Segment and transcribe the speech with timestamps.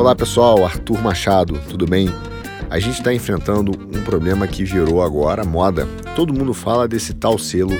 [0.00, 2.08] Olá pessoal, Arthur Machado, tudo bem?
[2.70, 5.86] A gente está enfrentando um problema que virou agora moda.
[6.16, 7.72] Todo mundo fala desse tal selo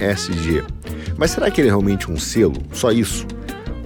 [0.00, 0.64] ESG.
[1.18, 2.56] Mas será que ele é realmente um selo?
[2.72, 3.26] Só isso?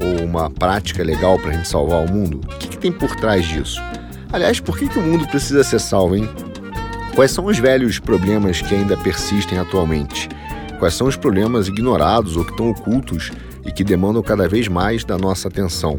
[0.00, 2.40] Ou uma prática legal para a gente salvar o mundo?
[2.44, 3.82] O que, que, tem por trás disso?
[4.32, 6.30] Aliás, por que, que o mundo precisa ser salvo, hein?
[7.16, 10.28] Quais são os velhos problemas que ainda persistem atualmente?
[10.78, 13.32] Quais são os problemas ignorados ou que estão ocultos
[13.66, 15.98] e que demandam cada vez mais da nossa atenção?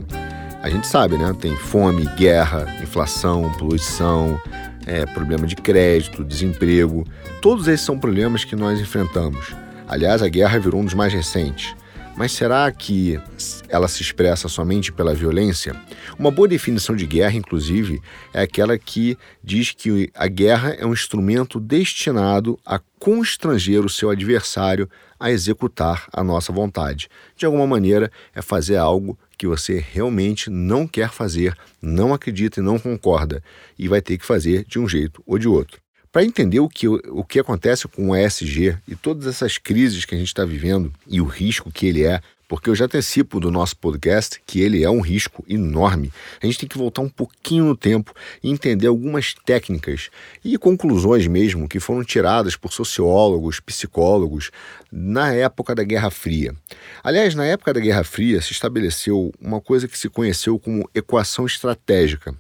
[0.64, 1.36] A gente sabe, né?
[1.38, 4.40] Tem fome, guerra, inflação, poluição,
[4.86, 7.06] é, problema de crédito, desemprego.
[7.42, 9.54] Todos esses são problemas que nós enfrentamos.
[9.86, 11.76] Aliás, a guerra virou um dos mais recentes.
[12.16, 13.20] Mas será que
[13.68, 15.76] ela se expressa somente pela violência?
[16.18, 18.02] Uma boa definição de guerra, inclusive,
[18.34, 24.10] é aquela que diz que a guerra é um instrumento destinado a constranger o seu
[24.10, 27.10] adversário a executar a nossa vontade.
[27.36, 32.64] De alguma maneira, é fazer algo que você realmente não quer fazer, não acredita e
[32.64, 33.44] não concorda,
[33.78, 35.82] e vai ter que fazer de um jeito ou de outro.
[36.14, 40.16] Para entender o que, o que acontece com o ESG e todas essas crises que
[40.16, 43.50] a gente está vivendo e o risco que ele é, porque eu já antecipo do
[43.50, 46.12] nosso podcast que ele é um risco enorme.
[46.42, 48.14] A gente tem que voltar um pouquinho no tempo
[48.44, 50.10] e entender algumas técnicas
[50.44, 54.52] e conclusões mesmo que foram tiradas por sociólogos, psicólogos
[54.92, 56.56] na época da Guerra Fria.
[57.04, 61.46] Aliás, na época da Guerra Fria se estabeleceu uma coisa que se conheceu como equação
[61.46, 62.36] estratégica,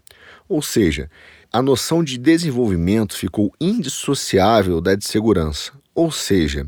[0.48, 1.09] ou seja,
[1.52, 5.72] a noção de desenvolvimento ficou indissociável da de segurança.
[5.94, 6.68] Ou seja,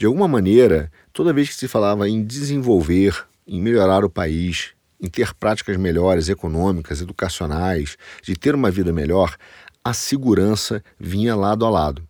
[0.00, 5.06] de alguma maneira, toda vez que se falava em desenvolver, em melhorar o país, em
[5.06, 9.36] ter práticas melhores econômicas, educacionais, de ter uma vida melhor,
[9.84, 12.02] a segurança vinha lado a lado.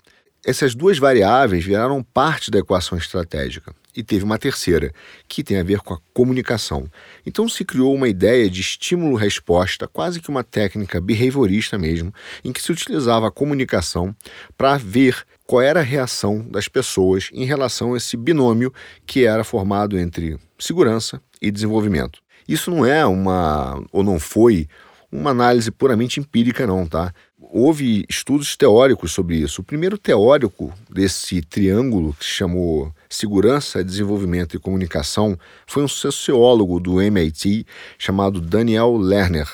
[0.46, 3.74] Essas duas variáveis viraram parte da equação estratégica.
[3.94, 4.92] E teve uma terceira,
[5.26, 6.88] que tem a ver com a comunicação.
[7.26, 12.12] Então se criou uma ideia de estímulo-resposta, quase que uma técnica behaviorista mesmo,
[12.44, 14.14] em que se utilizava a comunicação
[14.56, 18.72] para ver qual era a reação das pessoas em relação a esse binômio
[19.04, 22.20] que era formado entre segurança e desenvolvimento.
[22.46, 24.68] Isso não é uma, ou não foi,
[25.10, 27.12] uma análise puramente empírica, não, tá?
[27.52, 29.60] Houve estudos teóricos sobre isso.
[29.60, 36.78] O primeiro teórico desse triângulo, que se chamou Segurança, Desenvolvimento e Comunicação, foi um sociólogo
[36.78, 37.66] do MIT
[37.98, 39.48] chamado Daniel Lerner.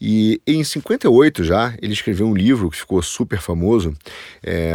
[0.00, 3.94] E em 58 já, ele escreveu um livro que ficou super famoso,
[4.42, 4.72] é,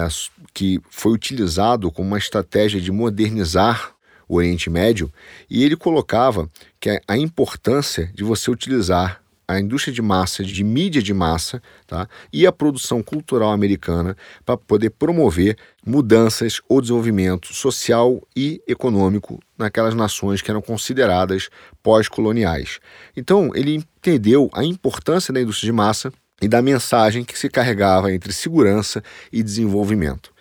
[0.53, 3.95] que foi utilizado como uma estratégia de modernizar
[4.27, 5.11] o Oriente Médio,
[5.49, 6.47] e ele colocava
[6.79, 12.07] que a importância de você utilizar a indústria de massa, de mídia de massa, tá?
[12.31, 19.93] e a produção cultural americana para poder promover mudanças ou desenvolvimento social e econômico naquelas
[19.93, 21.49] nações que eram consideradas
[21.83, 22.79] pós-coloniais.
[23.15, 28.11] Então, ele entendeu a importância da indústria de massa e da mensagem que se carregava
[28.11, 30.33] entre segurança e desenvolvimento.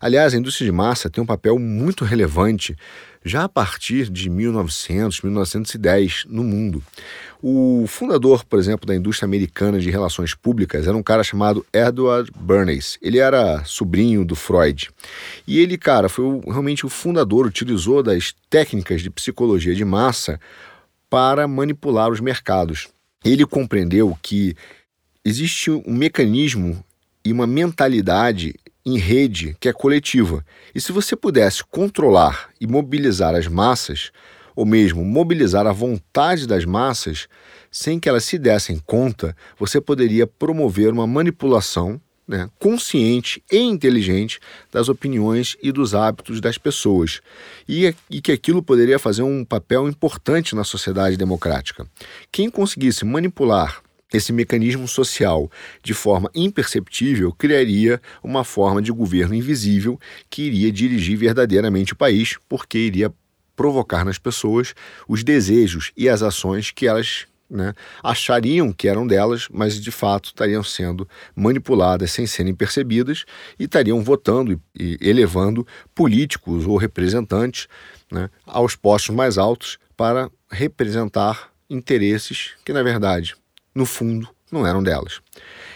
[0.00, 2.76] Aliás, a indústria de massa tem um papel muito relevante
[3.24, 6.82] já a partir de 1900, 1910 no mundo.
[7.42, 12.30] O fundador, por exemplo, da indústria americana de relações públicas era um cara chamado Edward
[12.36, 12.98] Bernays.
[13.02, 14.90] Ele era sobrinho do Freud.
[15.46, 20.38] E ele, cara, foi o, realmente o fundador, utilizou das técnicas de psicologia de massa
[21.10, 22.88] para manipular os mercados.
[23.24, 24.54] Ele compreendeu que
[25.24, 26.84] existe um mecanismo
[27.24, 30.44] e uma mentalidade em rede que é coletiva.
[30.74, 34.10] E se você pudesse controlar e mobilizar as massas,
[34.54, 37.28] ou mesmo mobilizar a vontade das massas,
[37.70, 44.38] sem que elas se dessem conta, você poderia promover uma manipulação né, consciente e inteligente
[44.70, 47.20] das opiniões e dos hábitos das pessoas,
[47.68, 51.86] e, e que aquilo poderia fazer um papel importante na sociedade democrática.
[52.30, 53.82] Quem conseguisse manipular
[54.12, 55.50] esse mecanismo social
[55.82, 62.36] de forma imperceptível criaria uma forma de governo invisível que iria dirigir verdadeiramente o país,
[62.48, 63.12] porque iria
[63.54, 64.74] provocar nas pessoas
[65.06, 70.26] os desejos e as ações que elas né, achariam que eram delas, mas de fato
[70.26, 71.06] estariam sendo
[71.36, 73.24] manipuladas sem serem percebidas
[73.58, 77.68] e estariam votando e elevando políticos ou representantes
[78.10, 83.34] né, aos postos mais altos para representar interesses que, na verdade,
[83.74, 85.20] no fundo, não eram delas.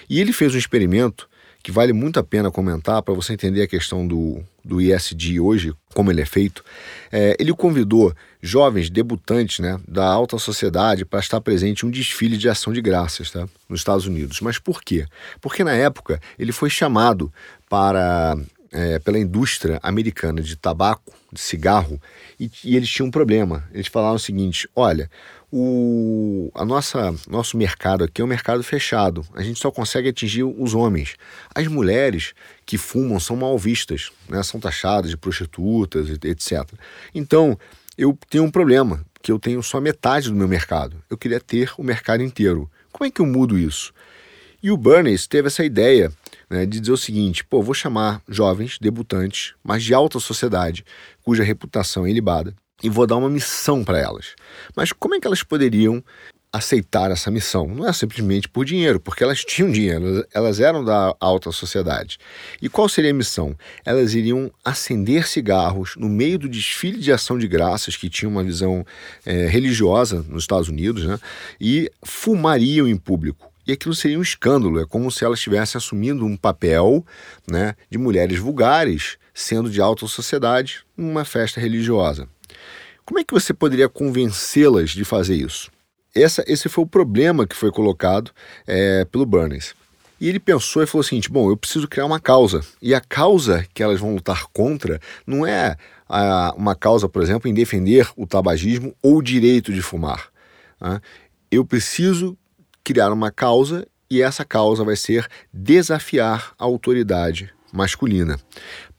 [0.09, 1.29] E ele fez um experimento
[1.67, 5.75] que vale muito a pena comentar para você entender a questão do, do ISD hoje,
[5.93, 6.65] como ele é feito.
[7.11, 12.37] É, ele convidou jovens debutantes né, da alta sociedade para estar presente em um desfile
[12.37, 14.41] de ação de graças tá, nos Estados Unidos.
[14.41, 15.07] Mas por quê?
[15.41, 17.33] Porque na época ele foi chamado
[17.69, 18.37] para
[18.71, 22.01] é, pela indústria americana de tabaco, de cigarro,
[22.39, 23.65] e, e, eles tinham um problema.
[23.73, 25.11] Eles falaram o seguinte: olha,
[25.53, 29.25] o a nossa nosso mercado aqui é um mercado fechado.
[29.35, 31.17] A gente só consegue atingir os homens.
[31.55, 32.35] As mulheres
[32.65, 34.43] que fumam são mal vistas, né?
[34.43, 36.69] são taxadas de prostitutas, etc.
[37.15, 37.59] Então,
[37.97, 41.03] eu tenho um problema, que eu tenho só metade do meu mercado.
[41.09, 42.71] Eu queria ter o mercado inteiro.
[42.93, 43.93] Como é que eu mudo isso?
[44.63, 46.13] E o Bernays teve essa ideia
[46.51, 50.85] né, de dizer o seguinte: pô, vou chamar jovens, debutantes, mas de alta sociedade,
[51.23, 54.35] cuja reputação é ilibada, e vou dar uma missão para elas.
[54.75, 56.03] Mas como é que elas poderiam
[56.53, 57.67] aceitar essa missão?
[57.69, 62.19] Não é simplesmente por dinheiro, porque elas tinham dinheiro, elas eram da alta sociedade.
[62.61, 63.57] E qual seria a missão?
[63.85, 68.45] Elas iriam acender cigarros no meio do desfile de ação de graças, que tinha uma
[68.45, 68.85] visão
[69.25, 71.19] é, religiosa nos Estados Unidos, né?
[71.61, 73.53] e fumariam em público.
[73.67, 77.05] E aquilo seria um escândalo, é como se elas estivessem assumindo um papel
[77.51, 82.29] né, de mulheres vulgares, sendo de alta sociedade, numa festa religiosa.
[83.07, 85.71] Como é que você poderia convencê-las de fazer isso?
[86.13, 88.33] Essa, esse foi o problema que foi colocado
[88.67, 89.77] é, pelo Burns.
[90.21, 92.63] E ele pensou e falou o seguinte: bom, eu preciso criar uma causa.
[92.83, 95.77] E a causa que elas vão lutar contra não é
[96.09, 100.29] a, uma causa, por exemplo, em defender o tabagismo ou o direito de fumar.
[100.81, 101.01] Né?
[101.49, 102.37] Eu preciso
[102.83, 108.39] criar uma causa e essa causa vai ser desafiar a autoridade masculina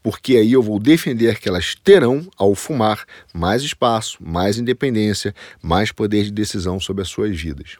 [0.02, 5.92] porque aí eu vou defender que elas terão, ao fumar, mais espaço, mais independência, mais
[5.92, 7.76] poder de decisão sobre as suas vidas.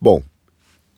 [0.00, 0.22] Bom,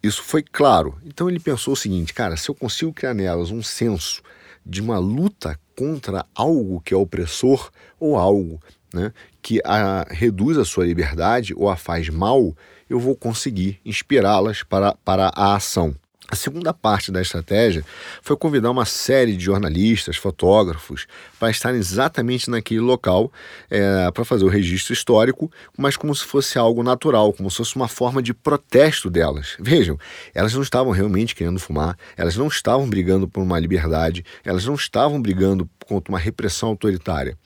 [0.02, 0.98] isso foi claro.
[1.04, 4.22] Então ele pensou o seguinte, cara, se eu consigo criar nelas um senso
[4.64, 8.60] de uma luta contra algo que é opressor ou algo
[8.92, 9.12] né,
[9.42, 12.56] que a, reduz a sua liberdade ou a faz mal,
[12.88, 15.94] eu vou conseguir inspirá-las para, para a ação.
[16.30, 17.84] A segunda parte da estratégia
[18.22, 21.06] foi convidar uma série de jornalistas, fotógrafos,
[21.38, 23.30] para estarem exatamente naquele local
[23.70, 27.76] é, para fazer o registro histórico, mas como se fosse algo natural, como se fosse
[27.76, 29.54] uma forma de protesto delas.
[29.60, 29.98] Vejam,
[30.34, 34.76] elas não estavam realmente querendo fumar, elas não estavam brigando por uma liberdade, elas não
[34.76, 37.36] estavam brigando contra uma repressão autoritária.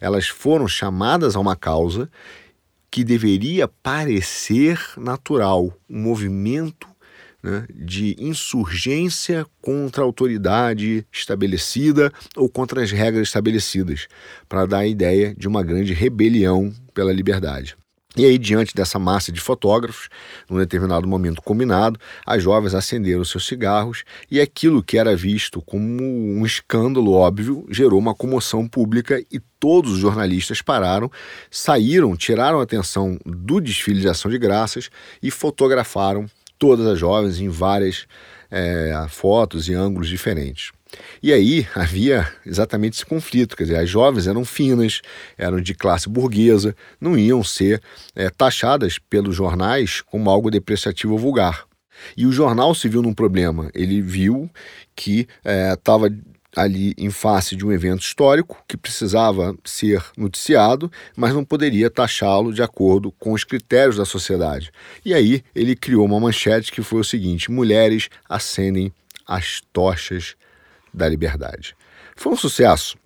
[0.00, 2.08] Elas foram chamadas a uma causa
[2.88, 6.86] que deveria parecer natural, um movimento
[7.42, 14.08] né, de insurgência contra a autoridade estabelecida ou contra as regras estabelecidas,
[14.48, 17.76] para dar a ideia de uma grande rebelião pela liberdade.
[18.16, 20.08] E aí, diante dessa massa de fotógrafos,
[20.50, 26.02] num determinado momento combinado, as jovens acenderam seus cigarros e aquilo que era visto como
[26.02, 31.08] um escândalo óbvio gerou uma comoção pública e todos os jornalistas pararam,
[31.48, 34.90] saíram, tiraram a atenção do desfile de ação de graças
[35.22, 36.26] e fotografaram
[36.58, 38.06] todas as jovens em várias
[38.50, 40.72] é, fotos e ângulos diferentes.
[41.22, 45.00] E aí havia exatamente esse conflito, quer dizer, as jovens eram finas,
[45.36, 47.82] eram de classe burguesa, não iam ser
[48.14, 51.66] é, taxadas pelos jornais como algo depreciativo ou vulgar.
[52.16, 54.48] E o jornal se viu num problema, ele viu
[54.94, 56.10] que estava é,
[56.56, 62.52] ali em face de um evento histórico que precisava ser noticiado, mas não poderia taxá-lo
[62.52, 64.72] de acordo com os critérios da sociedade.
[65.04, 68.92] E aí ele criou uma manchete que foi o seguinte: mulheres acendem
[69.26, 70.34] as tochas
[70.92, 71.76] da liberdade.
[72.16, 72.96] Foi um sucesso.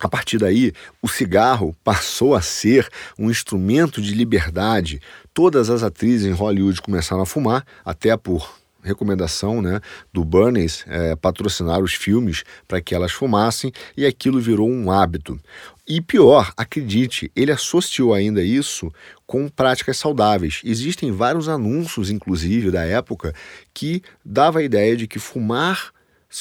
[0.00, 0.72] A partir daí,
[1.02, 2.88] o cigarro passou a ser
[3.18, 5.00] um instrumento de liberdade.
[5.34, 9.80] Todas as atrizes em Hollywood começaram a fumar, até por recomendação né,
[10.12, 15.38] do Bernays é, patrocinar os filmes para que elas fumassem e aquilo virou um hábito.
[15.86, 18.92] E pior, acredite, ele associou ainda isso
[19.26, 20.60] com práticas saudáveis.
[20.64, 23.34] Existem vários anúncios, inclusive, da época,
[23.74, 25.92] que dava a ideia de que fumar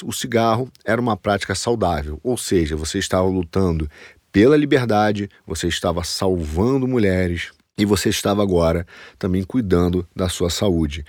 [0.04, 3.90] o cigarro era uma prática saudável, ou seja, você estava lutando
[4.32, 8.86] pela liberdade, você estava salvando mulheres e você estava agora
[9.18, 11.04] também cuidando da sua saúde.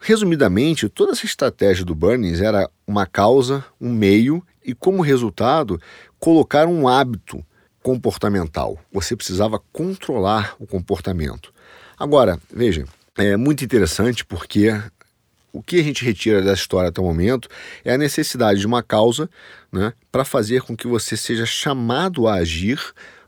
[0.00, 5.80] Resumidamente, toda essa estratégia do Burns era uma causa, um meio e, como resultado,
[6.18, 7.44] colocar um hábito
[7.82, 8.78] comportamental.
[8.92, 11.52] Você precisava controlar o comportamento.
[11.98, 12.84] Agora, veja,
[13.16, 14.72] é muito interessante porque
[15.52, 17.48] o que a gente retira dessa história até o momento
[17.84, 19.28] é a necessidade de uma causa
[19.72, 22.80] né, para fazer com que você seja chamado a agir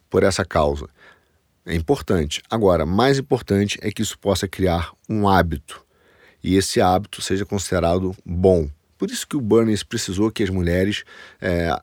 [0.08, 0.88] por essa causa.
[1.66, 2.42] É importante.
[2.48, 5.84] Agora, mais importante é que isso possa criar um hábito
[6.42, 8.68] e esse hábito seja considerado bom.
[8.98, 11.04] Por isso que o Burns precisou que as mulheres
[11.40, 11.74] é,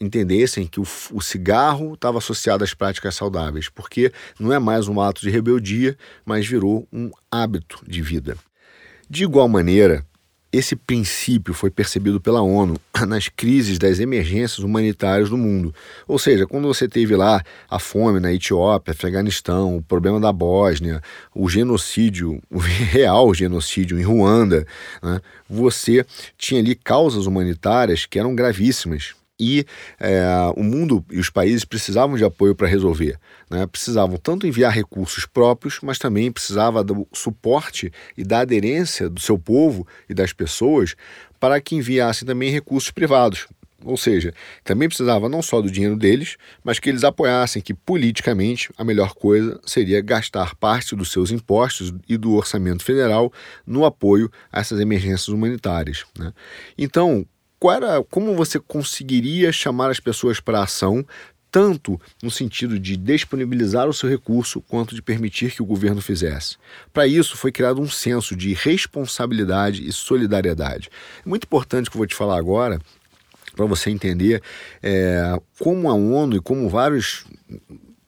[0.00, 5.00] entendessem que o, o cigarro estava associado às práticas saudáveis, porque não é mais um
[5.00, 8.36] ato de rebeldia, mas virou um hábito de vida.
[9.08, 10.04] De igual maneira,
[10.52, 12.76] esse princípio foi percebido pela ONU
[13.06, 15.74] nas crises das emergências humanitárias do mundo.
[16.06, 21.02] Ou seja, quando você teve lá a fome na Etiópia, Afeganistão, o problema da Bósnia,
[21.34, 24.66] o genocídio, o real genocídio em Ruanda,
[25.02, 26.04] né, você
[26.38, 29.66] tinha ali causas humanitárias que eram gravíssimas e
[30.00, 30.24] é,
[30.56, 33.18] o mundo e os países precisavam de apoio para resolver.
[33.50, 33.66] Né?
[33.66, 39.38] Precisavam tanto enviar recursos próprios, mas também precisava do suporte e da aderência do seu
[39.38, 40.94] povo e das pessoas
[41.38, 43.46] para que enviassem também recursos privados.
[43.84, 44.32] Ou seja,
[44.64, 49.14] também precisava não só do dinheiro deles, mas que eles apoiassem que politicamente a melhor
[49.14, 53.32] coisa seria gastar parte dos seus impostos e do orçamento federal
[53.66, 56.04] no apoio a essas emergências humanitárias.
[56.18, 56.32] Né?
[56.76, 57.24] Então,
[57.58, 61.06] qual era, como você conseguiria chamar as pessoas para ação,
[61.50, 66.56] tanto no sentido de disponibilizar o seu recurso, quanto de permitir que o governo fizesse.
[66.92, 70.90] Para isso, foi criado um senso de responsabilidade e solidariedade.
[71.24, 72.78] É muito importante que eu vou te falar agora,
[73.54, 74.42] para você entender
[74.82, 77.24] é, como a ONU e como vários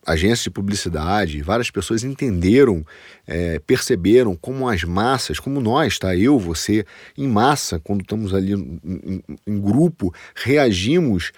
[0.08, 2.84] agências de publicidade, várias pessoas entenderam,
[3.26, 6.16] é, perceberam como as massas, como nós, tá?
[6.16, 6.84] Eu, você,
[7.16, 11.32] em massa, quando estamos ali em, em, grupo, reagimos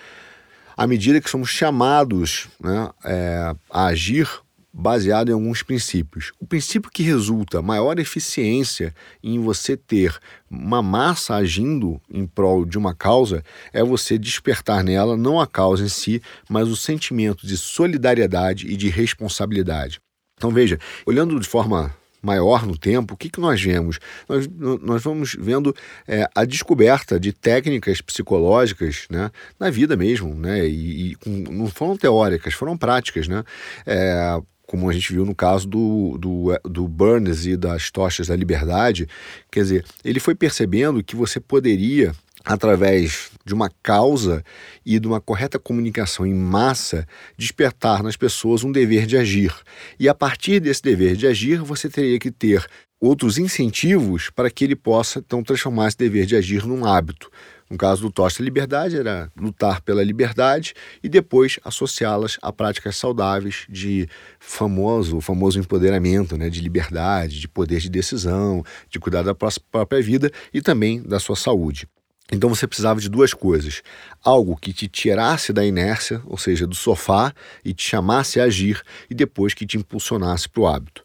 [0.76, 4.28] à medida que somos chamados né, é, a agir
[4.72, 6.32] baseado em alguns princípios.
[6.38, 10.16] O princípio que resulta maior eficiência em você ter
[10.50, 15.84] uma massa agindo em prol de uma causa é você despertar nela não a causa
[15.84, 20.00] em si, mas o sentimento de solidariedade e de responsabilidade.
[20.36, 23.98] Então veja, olhando de forma maior no tempo, o que, que nós vemos?
[24.28, 24.46] Nós,
[24.82, 25.74] nós vamos vendo
[26.06, 31.96] é, a descoberta de técnicas psicológicas né, na vida mesmo, né, e, e não foram
[31.96, 33.26] teóricas, foram práticas.
[33.26, 33.42] Né,
[33.86, 38.36] é, como a gente viu no caso do, do, do Burns e das tochas da
[38.36, 39.08] liberdade,
[39.50, 44.44] quer dizer, ele foi percebendo que você poderia, através de uma causa
[44.86, 47.04] e de uma correta comunicação em massa,
[47.36, 49.52] despertar nas pessoas um dever de agir.
[49.98, 52.64] E a partir desse dever de agir, você teria que ter
[53.00, 57.28] outros incentivos para que ele possa então transformar esse dever de agir num hábito.
[57.70, 60.74] No caso do Tosta Liberdade, era lutar pela liberdade
[61.04, 64.08] e depois associá-las a práticas saudáveis de
[64.40, 70.32] famoso, famoso empoderamento, né, de liberdade, de poder de decisão, de cuidar da própria vida
[70.52, 71.86] e também da sua saúde.
[72.32, 73.82] Então você precisava de duas coisas:
[74.24, 77.32] algo que te tirasse da inércia, ou seja, do sofá,
[77.64, 81.04] e te chamasse a agir, e depois que te impulsionasse para o hábito.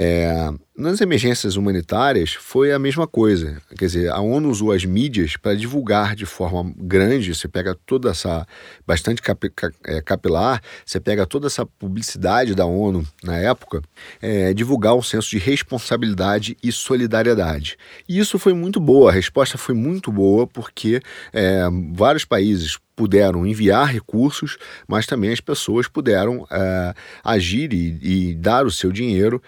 [0.00, 3.60] É, nas emergências humanitárias foi a mesma coisa.
[3.76, 7.34] Quer dizer, a ONU usou as mídias para divulgar de forma grande.
[7.34, 8.46] Você pega toda essa,
[8.86, 9.50] bastante cap,
[9.84, 13.82] é, capilar, você pega toda essa publicidade da ONU na época,
[14.22, 17.76] é, divulgar um senso de responsabilidade e solidariedade.
[18.08, 21.02] E isso foi muito boa, a resposta foi muito boa, porque
[21.32, 28.34] é, vários países puderam enviar recursos, mas também as pessoas puderam é, agir e, e
[28.34, 29.40] dar o seu dinheiro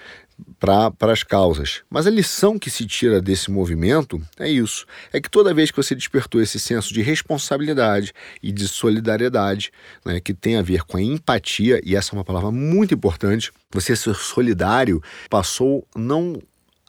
[0.58, 1.82] para as causas.
[1.88, 5.76] Mas a lição que se tira desse movimento é isso: é que toda vez que
[5.76, 9.72] você despertou esse senso de responsabilidade e de solidariedade,
[10.04, 13.52] né, que tem a ver com a empatia, e essa é uma palavra muito importante,
[13.70, 16.40] você ser solidário passou não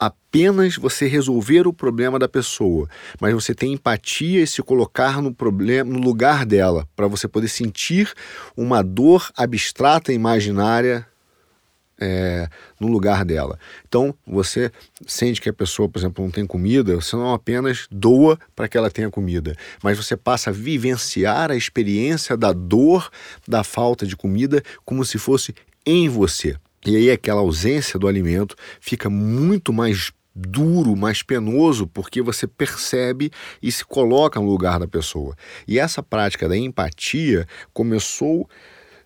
[0.01, 2.89] apenas você resolver o problema da pessoa,
[3.20, 7.50] mas você tem empatia e se colocar no problema, no lugar dela, para você poder
[7.50, 8.12] sentir
[8.58, 11.05] uma dor abstrata e imaginária
[12.01, 13.60] é, no lugar dela.
[13.88, 14.72] Então, você
[15.05, 18.75] sente que a pessoa, por exemplo, não tem comida, você não apenas doa para que
[18.75, 23.12] ela tenha comida, mas você passa a vivenciar a experiência da dor
[23.48, 25.53] da falta de comida como se fosse
[25.86, 26.55] em você.
[26.86, 33.29] E aí aquela ausência do alimento fica muito mais duro, mais penoso, porque você percebe
[33.62, 35.36] e se coloca no lugar da pessoa.
[35.67, 38.50] E essa prática da empatia começou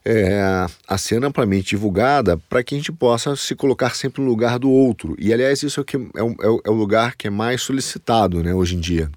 [0.05, 4.59] é, a ser amplamente divulgada para que a gente possa se colocar sempre no lugar
[4.59, 5.15] do outro.
[5.17, 8.43] E, aliás, isso é o, que é o, é o lugar que é mais solicitado
[8.43, 9.09] né, hoje em dia.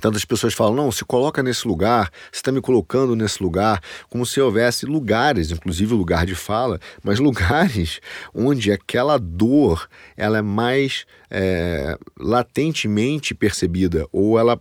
[0.00, 4.24] Tantas pessoas falam, não, se coloca nesse lugar, você está me colocando nesse lugar, como
[4.24, 8.00] se houvesse lugares, inclusive lugar de fala, mas lugares
[8.34, 14.60] onde aquela dor ela é mais é, latentemente percebida, ou ela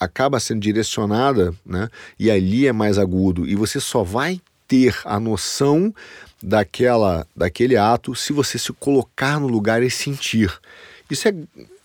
[0.00, 1.88] acaba sendo direcionada, né?
[2.18, 3.46] E ali é mais agudo.
[3.46, 4.40] E você só vai
[4.72, 5.94] ter a noção
[6.42, 10.50] daquela, daquele ato se você se colocar no lugar e sentir.
[11.10, 11.34] Isso é,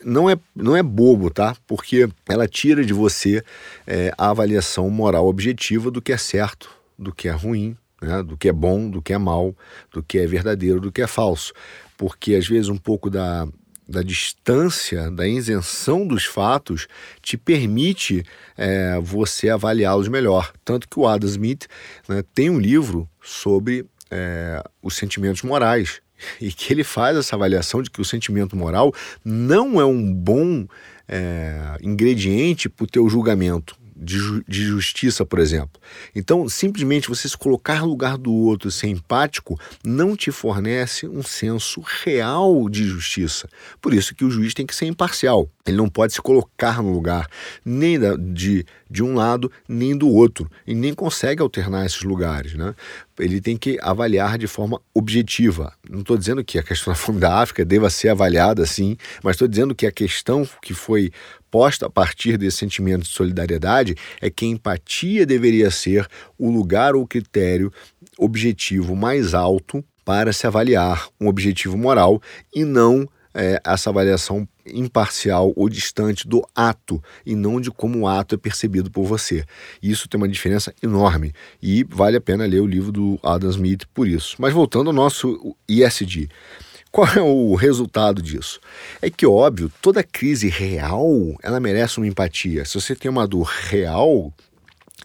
[0.02, 1.54] não, é, não é bobo, tá?
[1.68, 3.44] Porque ela tira de você
[3.86, 8.24] é, a avaliação moral objetiva do que é certo, do que é ruim, né?
[8.24, 9.54] do que é bom, do que é mal,
[9.92, 11.52] do que é verdadeiro, do que é falso.
[11.98, 13.46] Porque às vezes um pouco da,
[13.88, 16.88] da distância, da isenção dos fatos,
[17.22, 18.24] te permite
[18.58, 20.52] é, você avaliá-los melhor.
[20.66, 21.68] Tanto que o Adam Smith
[22.08, 26.02] né, tem um livro sobre é, os sentimentos morais
[26.42, 30.68] e que ele faz essa avaliação de que o sentimento moral não é um bom
[31.08, 35.82] é, ingrediente para o teu julgamento de, de justiça, por exemplo.
[36.16, 41.24] Então, simplesmente você se colocar no lugar do outro, ser empático, não te fornece um
[41.24, 43.48] senso real de justiça.
[43.82, 45.50] Por isso que o juiz tem que ser imparcial.
[45.66, 47.28] Ele não pode se colocar no lugar
[47.66, 52.54] nem da, de, de um lado nem do outro e nem consegue alternar esses lugares.
[52.54, 52.74] Né?
[53.20, 55.74] Ele tem que avaliar de forma objetiva.
[55.90, 59.36] Não estou dizendo que a questão da fome da África deva ser avaliada assim, mas
[59.36, 61.12] estou dizendo que a questão que foi
[61.50, 66.08] posta a partir desse sentimento de solidariedade é que a empatia deveria ser
[66.38, 67.72] o lugar ou critério
[68.18, 72.22] objetivo mais alto para se avaliar um objetivo moral
[72.54, 78.08] e não é, essa avaliação imparcial ou distante do ato e não de como o
[78.08, 79.46] ato é percebido por você.
[79.82, 83.86] Isso tem uma diferença enorme e vale a pena ler o livro do Adam Smith
[83.94, 84.36] por isso.
[84.40, 86.30] Mas voltando ao nosso ISD.
[86.92, 88.60] Qual é o resultado disso?
[89.02, 92.66] É que, óbvio, toda crise real ela merece uma empatia.
[92.66, 94.34] Se você tem uma dor real,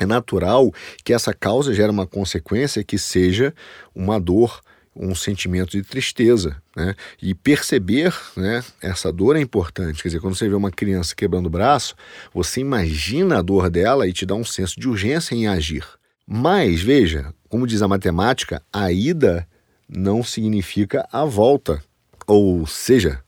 [0.01, 0.73] é natural
[1.05, 3.55] que essa causa gere uma consequência que seja
[3.95, 4.61] uma dor,
[4.95, 6.57] um sentimento de tristeza.
[6.77, 6.95] Né?
[7.21, 10.03] E perceber né, essa dor é importante.
[10.03, 11.95] Quer dizer, quando você vê uma criança quebrando o braço,
[12.33, 15.85] você imagina a dor dela e te dá um senso de urgência em agir.
[16.27, 19.47] Mas, veja, como diz a matemática, a ida
[19.89, 21.83] não significa a volta.
[22.27, 23.21] Ou seja,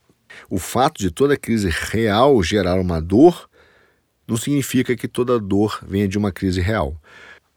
[0.48, 3.48] o fato de toda crise real gerar uma dor
[4.26, 6.98] não significa que toda dor venha de uma crise real.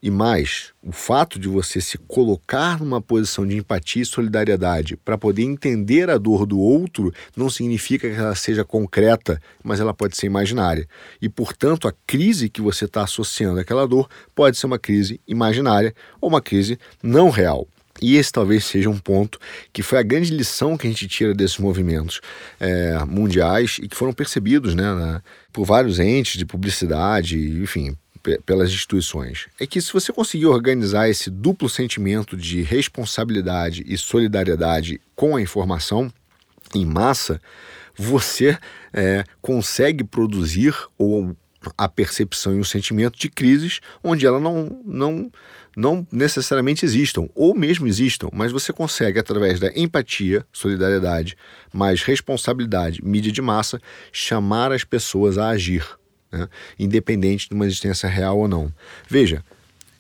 [0.02, 5.18] E mais, o fato de você se colocar numa posição de empatia e solidariedade para
[5.18, 10.16] poder entender a dor do outro não significa que ela seja concreta, mas ela pode
[10.16, 10.88] ser imaginária.
[11.20, 15.96] E, portanto, a crise que você está associando àquela dor pode ser uma crise imaginária
[16.22, 17.68] ou uma crise não real.
[18.00, 19.40] E esse talvez seja um ponto
[19.74, 22.22] que foi a grande lição que a gente tira desses movimentos
[22.60, 27.98] é, mundiais e que foram percebidos né, na, por vários entes de publicidade, enfim,
[28.46, 29.48] pelas instituições.
[29.60, 35.42] É que se você conseguir organizar esse duplo sentimento de responsabilidade e solidariedade com a
[35.42, 36.12] informação
[36.76, 37.40] em massa,
[37.96, 38.58] você
[38.94, 41.36] é, consegue produzir ou
[41.78, 45.32] a percepção e o sentimento de crises onde ela não, não,
[45.76, 51.36] não necessariamente existam, ou mesmo existam, mas você consegue, através da empatia, solidariedade,
[51.74, 55.84] mais responsabilidade, mídia de massa, chamar as pessoas a agir,
[56.32, 56.48] né?
[56.78, 58.74] independente de uma existência real ou não.
[59.08, 59.44] Veja,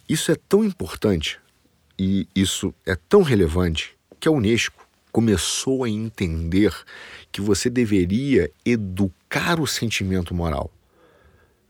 [0.08, 1.40] isso é tão importante
[1.98, 6.74] e isso é tão relevante que a Unesco começou a entender
[7.32, 10.72] que você deveria educar o sentimento moral.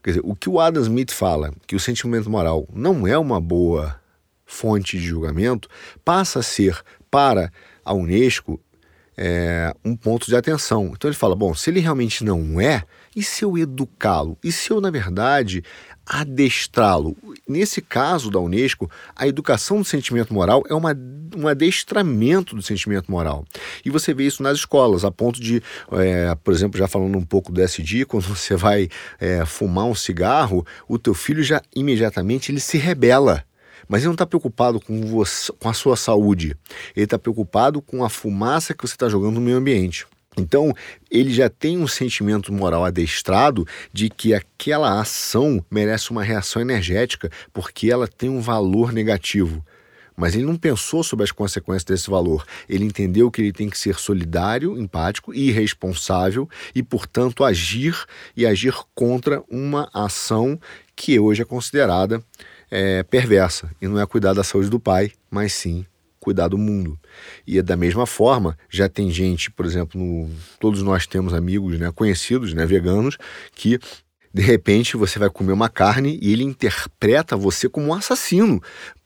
[0.04, 3.41] Quer dizer, o que o Adam Smith fala, que o sentimento moral não é uma
[3.41, 4.00] boa
[4.46, 5.70] fonte de julgamento,
[6.04, 7.52] passa a ser para
[7.84, 8.60] a Unesco
[9.17, 10.91] é, um ponto de atenção.
[10.93, 12.84] Então ele fala: bom, se ele realmente não é,
[13.17, 14.38] e se eu educá-lo?
[14.43, 15.63] E se eu, na verdade,
[16.06, 17.17] adestrá-lo?
[17.49, 20.95] Nesse caso da Unesco, a educação do sentimento moral é uma,
[21.36, 23.43] um adestramento do sentimento moral.
[23.84, 27.25] E você vê isso nas escolas, a ponto de, é, por exemplo, já falando um
[27.25, 28.88] pouco do SD, quando você vai
[29.19, 33.43] é, fumar um cigarro, o teu filho já imediatamente ele se rebela.
[33.88, 36.56] Mas ele não está preocupado com, você, com a sua saúde.
[36.95, 40.06] Ele está preocupado com a fumaça que você está jogando no meio ambiente.
[40.38, 40.71] Então,
[41.10, 47.30] ele já tem um sentimento moral adestrado de que aquela ação merece uma reação energética
[47.52, 49.65] porque ela tem um valor negativo.
[50.15, 52.43] Mas ele não pensou sobre as consequências desse valor.
[52.67, 57.95] Ele entendeu que ele tem que ser solidário, empático e responsável e, portanto, agir
[58.36, 60.60] e agir contra uma ação
[60.95, 62.23] que hoje é considerada
[62.71, 63.69] é, perversa.
[63.80, 65.86] E não é cuidar da saúde do pai, mas sim
[66.27, 66.99] cuidar do mundo.
[67.47, 71.79] E é da mesma forma, já tem gente, por exemplo, no, todos nós temos amigos,
[71.79, 73.17] né, conhecidos, né, veganos,
[73.55, 73.79] que
[74.33, 78.61] de repente você vai comer uma carne e ele interpreta você como um assassino,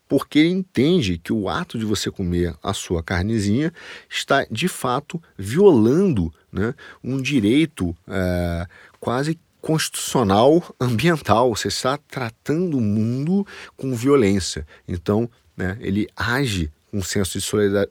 [0.09, 3.71] porque ele entende que o ato de você comer a sua carnezinha
[4.09, 8.65] está de fato violando né, um direito é,
[8.99, 11.55] quase constitucional ambiental.
[11.55, 13.45] Você está tratando o mundo
[13.77, 14.65] com violência.
[14.87, 17.45] Então, né, ele age um senso de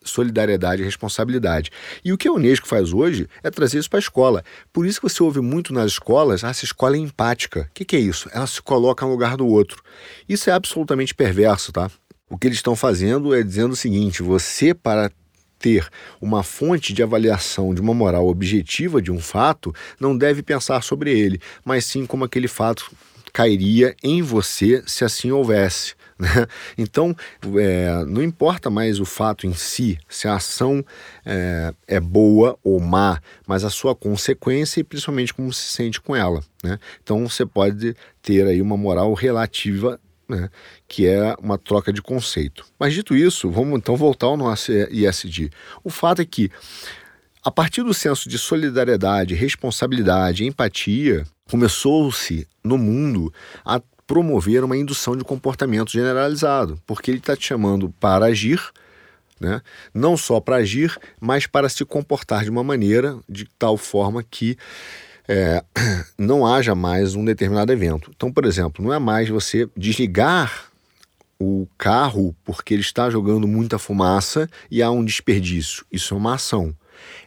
[0.05, 1.71] solidariedade e responsabilidade.
[2.05, 4.45] E o que a Unesco faz hoje é trazer isso para a escola.
[4.73, 7.69] Por isso que você ouve muito nas escolas, ah, essa escola é empática.
[7.71, 8.29] O que, que é isso?
[8.33, 9.83] Ela se coloca no lugar do outro.
[10.29, 11.91] Isso é absolutamente perverso, tá?
[12.29, 15.11] O que eles estão fazendo é dizendo o seguinte: você, para
[15.59, 15.87] ter
[16.21, 21.17] uma fonte de avaliação de uma moral objetiva de um fato, não deve pensar sobre
[21.17, 22.91] ele, mas sim como aquele fato
[23.33, 25.95] cairia em você se assim houvesse.
[26.21, 26.29] Né?
[26.77, 27.17] Então,
[27.59, 30.85] é, não importa mais o fato em si, se a ação
[31.25, 36.15] é, é, boa ou má, mas a sua consequência e principalmente como se sente com
[36.15, 36.43] ela.
[36.63, 36.79] Né?
[37.03, 40.49] Então, você pode ter aí uma moral relativa né,
[40.87, 42.65] que é uma troca de conceito.
[42.79, 45.51] Mas dito isso, vamos então voltar ao nosso ISD.
[45.83, 46.51] O fato é que,
[47.43, 53.33] a partir do senso de solidariedade, responsabilidade, empatia, começou-se no mundo
[53.65, 53.81] a
[54.11, 58.61] promover uma indução de comportamento generalizado, porque ele está te chamando para agir,
[59.39, 59.63] né?
[59.95, 64.59] não só para agir, mas para se comportar de uma maneira de tal forma que
[65.29, 65.63] é,
[66.19, 68.11] não haja mais um determinado evento.
[68.13, 70.73] Então, por exemplo, não é mais você desligar
[71.39, 75.85] o carro porque ele está jogando muita fumaça e há um desperdício.
[75.93, 76.75] Isso é uma ação.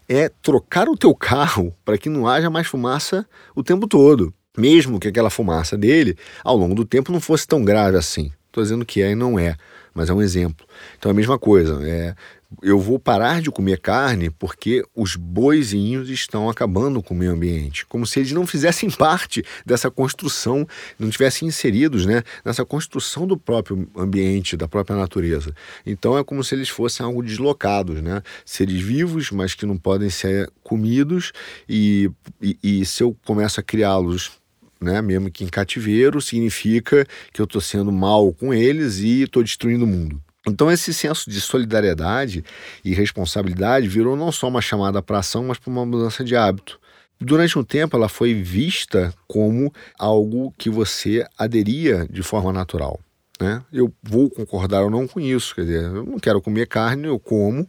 [0.09, 4.33] É trocar o teu carro para que não haja mais fumaça o tempo todo.
[4.57, 8.31] Mesmo que aquela fumaça dele, ao longo do tempo, não fosse tão grave assim.
[8.47, 9.55] Estou dizendo que é e não é,
[9.95, 10.67] mas é um exemplo.
[10.97, 11.79] Então é a mesma coisa.
[11.83, 12.13] É,
[12.61, 17.85] eu vou parar de comer carne porque os boizinhos estão acabando com o meio ambiente,
[17.85, 20.67] como se eles não fizessem parte dessa construção,
[20.99, 25.51] não tivessem inseridos né, nessa construção do próprio ambiente, da própria natureza.
[25.85, 28.21] Então é como se eles fossem algo deslocados, né?
[28.45, 31.31] seres vivos, mas que não podem ser comidos,
[31.67, 32.11] e,
[32.41, 34.42] e, e se eu começo a criá-los
[34.83, 39.41] né, mesmo que em cativeiro, significa que eu estou sendo mal com eles e estou
[39.41, 40.21] destruindo o mundo.
[40.45, 42.43] Então, esse senso de solidariedade
[42.83, 46.79] e responsabilidade virou não só uma chamada para ação, mas para uma mudança de hábito.
[47.19, 52.99] Durante um tempo, ela foi vista como algo que você aderia de forma natural.
[53.39, 53.63] Né?
[53.71, 55.55] Eu vou concordar ou não com isso.
[55.55, 57.65] Quer dizer, eu não quero comer carne, eu como,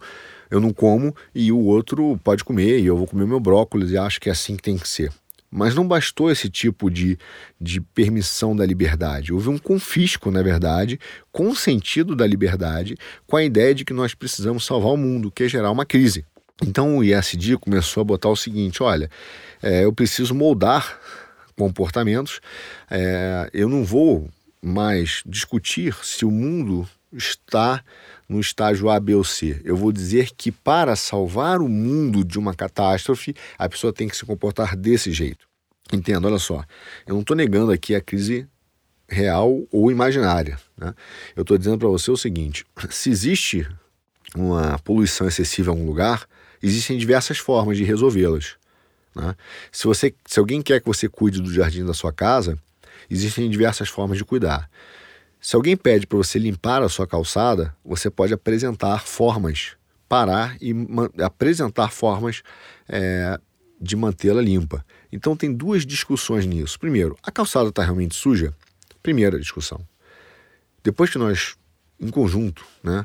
[0.50, 3.96] eu não como, e o outro pode comer, e eu vou comer meu brócolis, e
[3.96, 5.12] acho que é assim que tem que ser.
[5.56, 7.16] Mas não bastou esse tipo de,
[7.60, 9.32] de permissão da liberdade.
[9.32, 10.98] Houve um confisco, na verdade,
[11.30, 15.30] com o sentido da liberdade, com a ideia de que nós precisamos salvar o mundo,
[15.30, 16.26] que é gerar uma crise.
[16.60, 19.08] Então o ISD começou a botar o seguinte: olha,
[19.62, 20.98] é, eu preciso moldar
[21.56, 22.40] comportamentos,
[22.90, 24.28] é, eu não vou
[24.60, 27.80] mais discutir se o mundo está
[28.28, 29.60] no estágio A, B ou C.
[29.64, 34.16] Eu vou dizer que para salvar o mundo de uma catástrofe, a pessoa tem que
[34.16, 35.46] se comportar desse jeito.
[35.92, 36.64] Entenda, olha só,
[37.06, 38.48] eu não estou negando aqui a crise
[39.08, 40.58] real ou imaginária.
[40.76, 40.94] Né?
[41.36, 43.66] Eu estou dizendo para você o seguinte: se existe
[44.34, 46.26] uma poluição excessiva em algum lugar,
[46.62, 48.56] existem diversas formas de resolvê-las.
[49.14, 49.34] Né?
[49.70, 52.58] Se, você, se alguém quer que você cuide do jardim da sua casa,
[53.10, 54.68] existem diversas formas de cuidar.
[55.44, 59.76] Se alguém pede para você limpar a sua calçada, você pode apresentar formas,
[60.08, 60.74] parar e
[61.22, 62.42] apresentar formas
[62.88, 63.38] é,
[63.78, 64.82] de mantê-la limpa.
[65.12, 66.80] Então tem duas discussões nisso.
[66.80, 68.54] Primeiro, a calçada está realmente suja?
[69.02, 69.86] Primeira discussão.
[70.82, 71.56] Depois que nós,
[72.00, 73.04] em conjunto, né,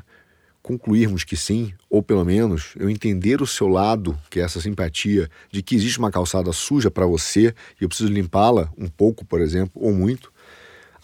[0.62, 5.28] concluirmos que sim, ou pelo menos eu entender o seu lado, que é essa simpatia
[5.52, 9.42] de que existe uma calçada suja para você e eu preciso limpá-la um pouco, por
[9.42, 10.32] exemplo, ou muito,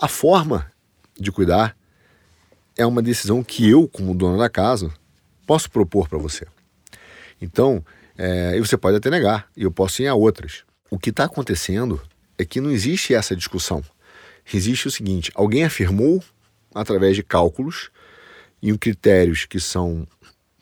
[0.01, 0.75] a forma
[1.19, 1.77] de cuidar
[2.77, 4.93] é uma decisão que eu, como dono da casa,
[5.47, 6.47] posso propor para você.
[7.41, 7.85] Então,
[8.19, 10.65] é, e você pode até negar, e eu posso ir a outras.
[10.91, 12.01] O que está acontecendo
[12.39, 13.83] é que não existe essa discussão.
[14.53, 16.23] Existe o seguinte: alguém afirmou,
[16.75, 17.91] através de cálculos
[18.63, 20.07] e critérios que são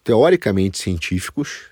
[0.02, 1.66] teoricamente científicos,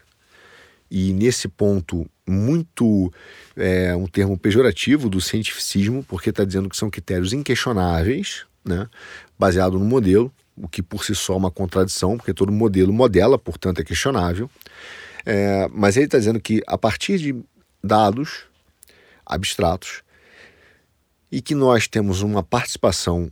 [0.90, 3.12] e nesse ponto muito
[3.56, 8.88] é, um termo pejorativo do cientificismo, porque está dizendo que são critérios inquestionáveis, né,
[9.38, 13.38] baseado no modelo, o que por si só é uma contradição, porque todo modelo modela,
[13.38, 14.50] portanto é questionável.
[15.24, 17.34] É, mas ele está dizendo que a partir de
[17.82, 18.44] dados
[19.24, 20.02] abstratos
[21.30, 23.30] e que nós temos uma participação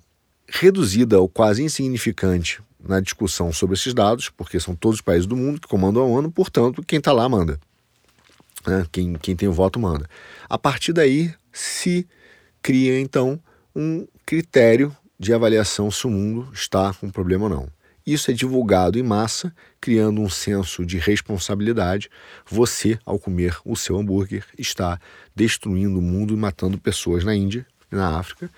[0.48, 5.36] reduzida ou quase insignificante na discussão sobre esses dados, porque são todos os países do
[5.36, 7.60] mundo que comandam a ONU, portanto, quem está lá manda.
[8.66, 8.86] Né?
[8.90, 10.08] Quem, quem tem o voto manda.
[10.48, 12.08] A partir daí se
[12.62, 13.38] cria então
[13.74, 17.68] um critério de avaliação se o mundo está com problema ou não.
[18.06, 22.08] Isso é divulgado em massa, criando um senso de responsabilidade.
[22.50, 24.98] Você, ao comer o seu hambúrguer, está
[25.36, 28.50] destruindo o mundo e matando pessoas na Índia e na África.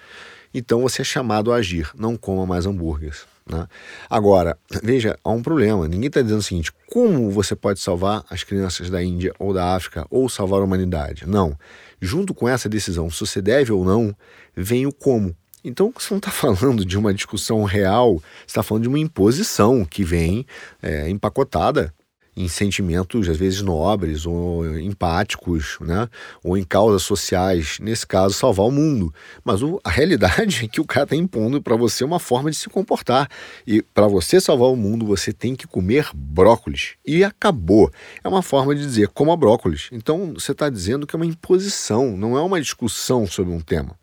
[0.55, 3.27] Então você é chamado a agir, não coma mais hambúrgueres.
[3.44, 3.66] Né?
[4.09, 5.88] Agora, veja, há um problema.
[5.88, 9.75] Ninguém está dizendo o seguinte: como você pode salvar as crianças da Índia ou da
[9.75, 11.27] África ou salvar a humanidade?
[11.27, 11.59] Não.
[12.01, 14.14] Junto com essa decisão, se você deve ou não,
[14.55, 15.37] vem o como.
[15.64, 19.85] Então, você não está falando de uma discussão real, você está falando de uma imposição
[19.85, 20.46] que vem
[20.83, 21.92] é, empacotada
[22.37, 26.09] em sentimentos às vezes nobres ou empáticos, né?
[26.42, 29.12] ou em causas sociais, nesse caso salvar o mundo.
[29.44, 32.57] Mas o, a realidade é que o cara está impondo para você uma forma de
[32.57, 33.29] se comportar
[33.66, 37.90] e para você salvar o mundo você tem que comer brócolis e acabou.
[38.25, 39.88] É uma forma de dizer coma brócolis.
[39.92, 44.01] Então você está dizendo que é uma imposição, não é uma discussão sobre um tema.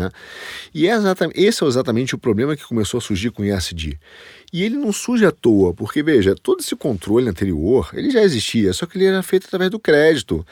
[0.00, 0.10] Né?
[0.72, 0.94] E é
[1.34, 3.98] esse é exatamente o problema que começou a surgir com o ISD.
[4.50, 8.72] E ele não surge à toa, porque veja, todo esse controle anterior, ele já existia,
[8.72, 10.44] só que ele era feito através do crédito.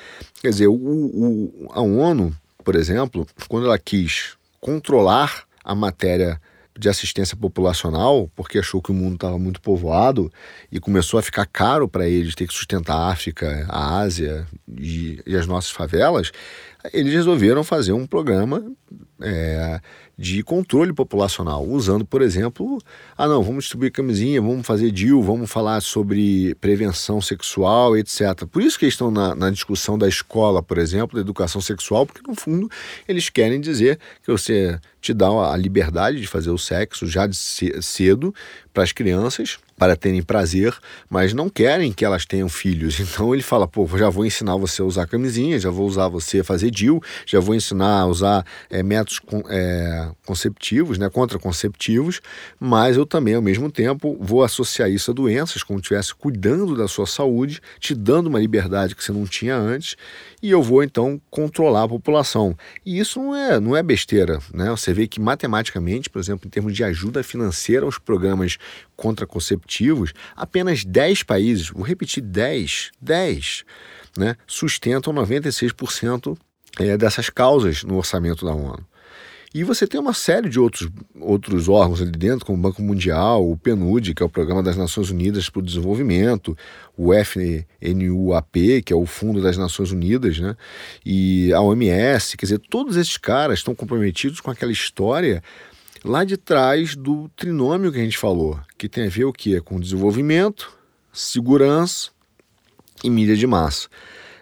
[0.43, 6.39] Quer dizer, o, o, a ONU, por exemplo, quando ela quis controlar a matéria
[6.79, 10.31] de assistência populacional, porque achou que o mundo estava muito povoado
[10.71, 14.47] e começou a ficar caro para eles ter que sustentar a África, a Ásia
[14.79, 16.31] e, e as nossas favelas,
[16.93, 18.65] eles resolveram fazer um programa
[19.23, 19.81] é,
[20.19, 22.83] de controle populacional, usando, por exemplo,
[23.17, 28.45] ah não, vamos distribuir camisinha, vamos fazer DIL, vamos falar sobre prevenção sexual, etc.
[28.51, 32.05] Por isso que eles estão na, na discussão da escola, por exemplo, da educação sexual,
[32.05, 32.69] porque no fundo
[33.07, 38.35] eles querem dizer que você te dá a liberdade de fazer o sexo já cedo
[38.75, 40.77] para as crianças para terem prazer,
[41.09, 42.99] mas não querem que elas tenham filhos.
[43.19, 46.41] Então ele fala: pô, já vou ensinar você a usar camisinha, já vou usar você
[46.41, 52.21] a fazer DIL, já vou ensinar a usar é, métodos é, conceptivos, né, contraconceptivos,
[52.59, 56.77] mas eu também, ao mesmo tempo, vou associar isso a doenças, como se estivesse cuidando
[56.77, 59.97] da sua saúde, te dando uma liberdade que você não tinha antes,
[60.43, 62.57] e eu vou então controlar a população.
[62.85, 64.71] E isso não é, não é besteira, né?
[64.71, 68.59] Você vê que matematicamente, por exemplo, em termos de ajuda financeira aos programas
[68.97, 73.65] contraconceptivos, apenas 10 países, vou repetir 10, 10,
[74.17, 76.37] né, sustentam 96%
[76.79, 78.85] é, dessas causas no orçamento da ONU.
[79.59, 80.89] E você tem uma série de outros,
[81.21, 84.77] outros órgãos ali dentro, como o Banco Mundial, o PNUD, que é o Programa das
[84.77, 86.57] Nações Unidas para o Desenvolvimento,
[86.97, 90.57] o FNUAP, que é o Fundo das Nações Unidas, né?
[91.05, 95.43] e a OMS, quer dizer, todos esses caras estão comprometidos com aquela história
[96.05, 99.61] lá de trás do trinômio que a gente falou, que tem a ver o quê?
[99.61, 100.73] Com desenvolvimento,
[101.13, 102.11] segurança
[103.03, 103.89] e mídia de massa.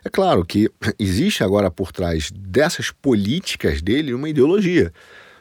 [0.06, 4.92] É claro que existe agora por trás dessas políticas dele uma ideologia.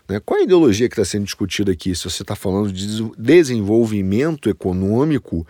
[0.10, 0.19] Né?
[0.25, 1.93] Qual é a ideologia que está sendo discutida aqui?
[1.93, 5.45] Se você está falando de desenvolvimento econômico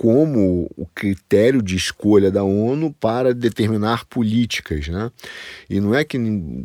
[0.00, 4.88] como o critério de escolha da ONU para determinar políticas.
[4.88, 5.10] Né?
[5.68, 6.16] E não é que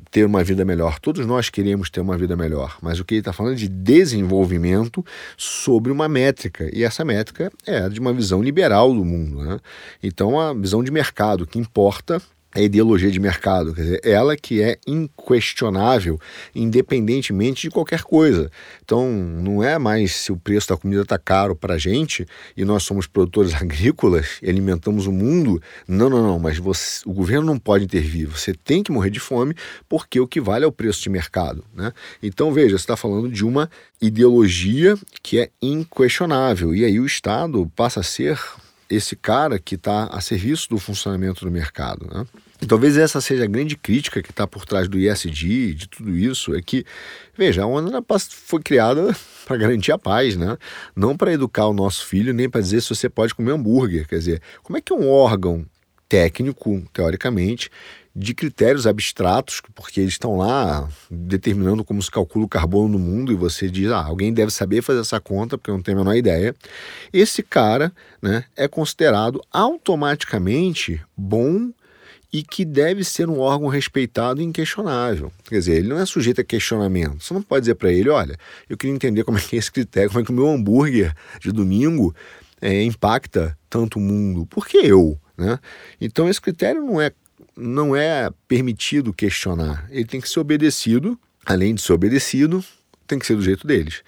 [0.10, 3.19] ter uma vida melhor, todos nós queremos ter uma vida melhor, mas o que ele
[3.19, 8.41] está falando é de desenvolvimento sobre uma métrica, e essa métrica é de uma visão
[8.41, 9.43] liberal do mundo.
[9.43, 9.60] Né?
[10.02, 12.21] Então, a visão de mercado que importa
[12.55, 16.17] a ideologia de mercado, quer dizer, ela que é inquestionável,
[16.55, 18.49] independentemente de qualquer coisa.
[18.81, 22.63] Então, não é mais se o preço da comida está caro para a gente e
[22.63, 25.61] nós somos produtores agrícolas e alimentamos o mundo.
[25.85, 28.29] Não, não, não, mas você, o governo não pode intervir.
[28.29, 29.53] Você tem que morrer de fome
[29.89, 31.61] porque o que vale é o preço de mercado.
[31.73, 31.91] Né?
[32.23, 33.69] Então, veja, você está falando de uma
[34.01, 38.39] ideologia que é inquestionável e aí o Estado passa a ser
[38.89, 42.07] esse cara que está a serviço do funcionamento do mercado.
[42.11, 42.25] Né?
[42.65, 46.17] E talvez essa seja a grande crítica que está por trás do ISD, de tudo
[46.17, 46.84] isso, é que,
[47.38, 47.91] veja, a ONU
[48.32, 50.58] foi criada para garantir a paz, né?
[50.95, 54.08] não para educar o nosso filho, nem para dizer se você pode comer hambúrguer.
[54.08, 55.63] Quer dizer, como é que um órgão
[56.10, 57.69] técnico, teoricamente,
[58.15, 63.32] de critérios abstratos, porque eles estão lá determinando como se calcula o carbono no mundo
[63.32, 66.01] e você diz, ah, alguém deve saber fazer essa conta, porque eu não tenho a
[66.01, 66.56] menor ideia.
[67.13, 71.69] Esse cara né, é considerado automaticamente bom
[72.36, 75.32] e que deve ser um órgão respeitado e inquestionável.
[75.48, 77.24] Quer dizer, ele não é sujeito a questionamento.
[77.24, 78.38] Você não pode dizer para ele, olha,
[78.69, 81.13] eu queria entender como é que é esse critério, como é que o meu hambúrguer
[81.39, 82.13] de domingo
[82.62, 84.45] é, impacta tanto o mundo.
[84.48, 85.17] Por que eu?
[85.38, 85.58] Né?
[86.02, 87.12] Então esse critério não é
[87.56, 89.88] não é permitido questionar.
[89.89, 92.62] Ele tem que ser obedecido, além de ser obedecido,
[93.08, 94.04] tem que ser do jeito deles.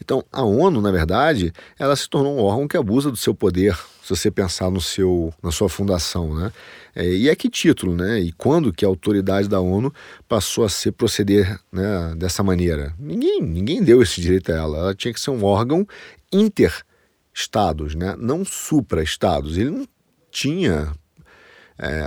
[0.00, 3.76] Então, a ONU, na verdade, ela se tornou um órgão que abusa do seu poder,
[4.02, 6.52] se você pensar no seu, na sua fundação, né?
[6.94, 8.18] É, e a que título, né?
[8.18, 9.92] E quando que a autoridade da ONU
[10.28, 12.94] passou a ser proceder né, dessa maneira?
[12.98, 14.78] Ninguém, ninguém deu esse direito a ela.
[14.78, 15.86] Ela tinha que ser um órgão
[16.32, 18.16] inter-estados, né?
[18.18, 19.56] Não supra-estados.
[19.58, 19.86] Ele não
[20.30, 20.92] tinha
[21.78, 22.04] é,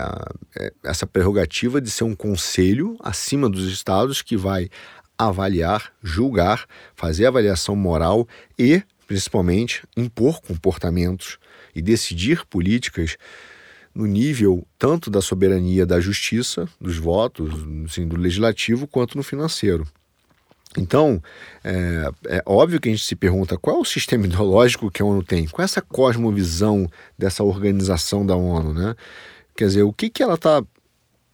[0.60, 4.70] é, essa prerrogativa de ser um conselho acima dos estados que vai
[5.28, 11.38] avaliar, julgar, fazer avaliação moral e, principalmente, impor comportamentos
[11.76, 13.18] e decidir políticas
[13.94, 17.54] no nível tanto da soberania da justiça, dos votos,
[17.86, 19.88] assim, do legislativo, quanto no financeiro.
[20.78, 21.22] Então,
[21.64, 25.06] é, é, óbvio que a gente se pergunta qual é o sistema ideológico que a
[25.06, 28.96] ONU tem, qual é essa cosmovisão dessa organização da ONU, né?
[29.56, 30.64] Quer dizer, o que, que ela está.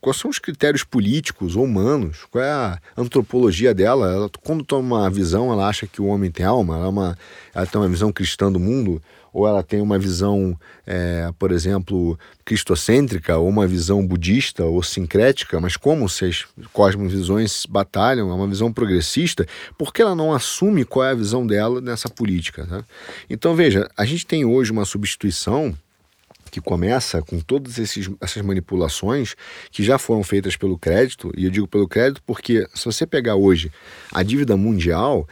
[0.01, 2.25] Quais são os critérios políticos ou humanos?
[2.31, 4.11] Qual é a antropologia dela?
[4.11, 6.75] Ela, quando toma uma visão, ela acha que o homem tem alma?
[6.75, 7.17] Ela, é uma,
[7.53, 9.01] ela tem uma visão cristã do mundo?
[9.33, 15.59] ou ela tem uma visão, é, por exemplo, cristocêntrica, ou uma visão budista ou sincrética,
[15.59, 19.45] mas como se as cosmovisões batalham, é uma visão progressista,
[19.77, 22.65] por que ela não assume qual é a visão dela nessa política?
[22.65, 22.83] Tá?
[23.29, 25.75] Então, veja, a gente tem hoje uma substituição
[26.49, 29.35] que começa com todas esses, essas manipulações
[29.71, 33.35] que já foram feitas pelo crédito, e eu digo pelo crédito porque se você pegar
[33.35, 33.71] hoje
[34.11, 35.27] a dívida mundial,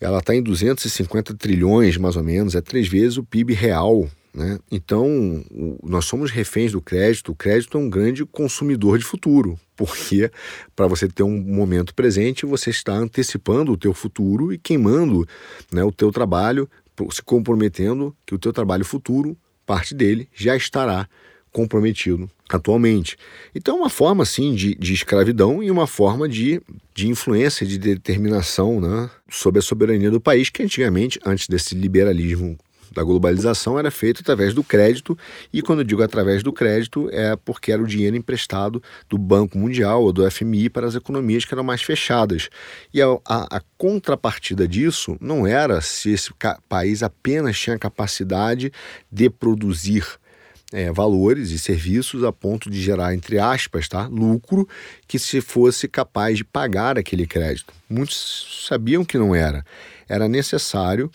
[0.00, 4.08] ela está em 250 trilhões, mais ou menos, é três vezes o PIB real.
[4.34, 4.58] Né?
[4.70, 5.44] Então,
[5.82, 7.32] nós somos reféns do crédito.
[7.32, 10.30] O crédito é um grande consumidor de futuro, porque
[10.74, 15.26] para você ter um momento presente, você está antecipando o teu futuro e queimando
[15.70, 16.68] né, o teu trabalho,
[17.10, 21.08] se comprometendo que o teu trabalho futuro, parte dele, já estará
[21.50, 23.16] comprometido atualmente.
[23.54, 26.60] Então, é uma forma, sim, de, de escravidão e uma forma de,
[26.94, 32.58] de influência, de determinação né, sobre a soberania do país, que antigamente, antes desse liberalismo
[32.94, 35.16] da globalização, era feito através do crédito,
[35.52, 39.58] e quando eu digo através do crédito, é porque era o dinheiro emprestado do Banco
[39.58, 42.48] Mundial ou do FMI para as economias que eram mais fechadas.
[42.92, 46.30] E a, a, a contrapartida disso não era se esse
[46.68, 48.72] país apenas tinha capacidade
[49.10, 50.06] de produzir
[50.72, 54.66] é, valores e serviços a ponto de gerar, entre aspas, tá, lucro
[55.06, 57.72] que se fosse capaz de pagar aquele crédito.
[57.88, 59.64] Muitos sabiam que não era.
[60.08, 61.10] Era necessário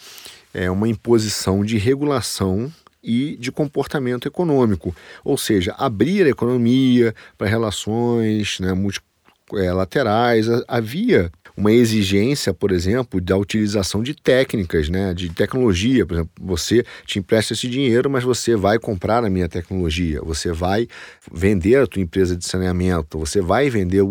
[0.57, 4.93] é, uma imposição de regulação e de comportamento econômico,
[5.23, 10.49] ou seja, abrir a economia para relações né, multilaterais.
[10.49, 16.05] É, havia uma exigência, por exemplo, da utilização de técnicas, né, de tecnologia.
[16.05, 20.51] Por exemplo, você te empresta esse dinheiro, mas você vai comprar a minha tecnologia, você
[20.51, 20.87] vai
[21.31, 24.03] vender a tua empresa de saneamento, você vai vender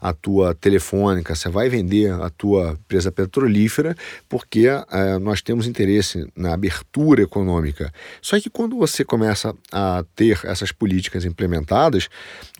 [0.00, 3.96] a tua telefônica, você vai vender a tua empresa petrolífera,
[4.28, 7.92] porque é, nós temos interesse na abertura econômica.
[8.20, 12.08] Só que quando você começa a ter essas políticas implementadas,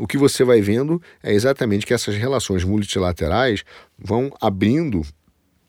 [0.01, 3.65] o que você vai vendo é exatamente que essas relações multilaterais
[4.03, 5.03] vão abrindo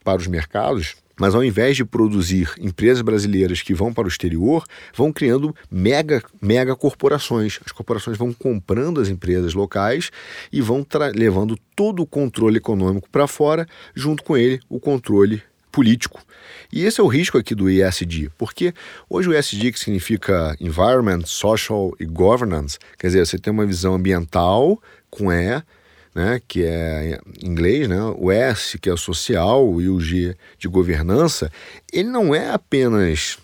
[0.04, 4.66] para os mercados, mas ao invés de produzir empresas brasileiras que vão para o exterior,
[4.96, 7.60] vão criando mega, mega corporações.
[7.66, 10.12] As corporações vão comprando as empresas locais
[10.52, 15.42] e vão levando todo o controle econômico para fora, junto com ele o controle
[15.72, 16.22] político.
[16.72, 18.74] E esse é o risco aqui do ESG, porque
[19.10, 23.96] hoje o ESG, que significa Environment, Social e Governance, quer dizer, você tem uma visão
[23.96, 25.62] ambiental com E,
[26.14, 30.68] né, que é em inglês, né, o S, que é social, e o G de
[30.68, 31.52] governança,
[31.92, 33.38] ele não é apenas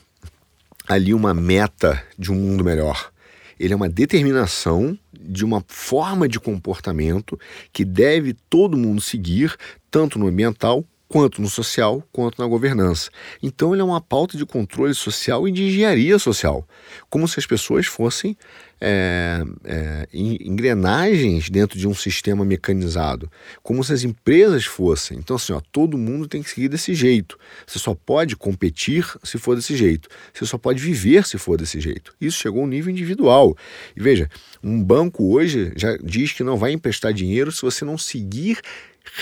[0.88, 3.12] ali uma meta de um mundo melhor.
[3.60, 7.40] Ele é uma determinação de uma forma de comportamento
[7.74, 9.56] que deve todo mundo seguir,
[9.92, 13.10] tanto no ambiental quanto no social, quanto na governança.
[13.42, 16.66] Então ele é uma pauta de controle social e de engenharia social,
[17.10, 18.38] como se as pessoas fossem
[18.82, 23.30] é, é, engrenagens dentro de um sistema mecanizado,
[23.62, 25.18] como se as empresas fossem.
[25.18, 27.38] Então, assim, ó, todo mundo tem que seguir desse jeito.
[27.68, 30.08] Você só pode competir se for desse jeito.
[30.34, 32.14] Você só pode viver se for desse jeito.
[32.22, 33.58] Isso chegou a um nível individual.
[33.96, 34.30] E veja,
[34.64, 38.60] um banco hoje já diz que não vai emprestar dinheiro se você não seguir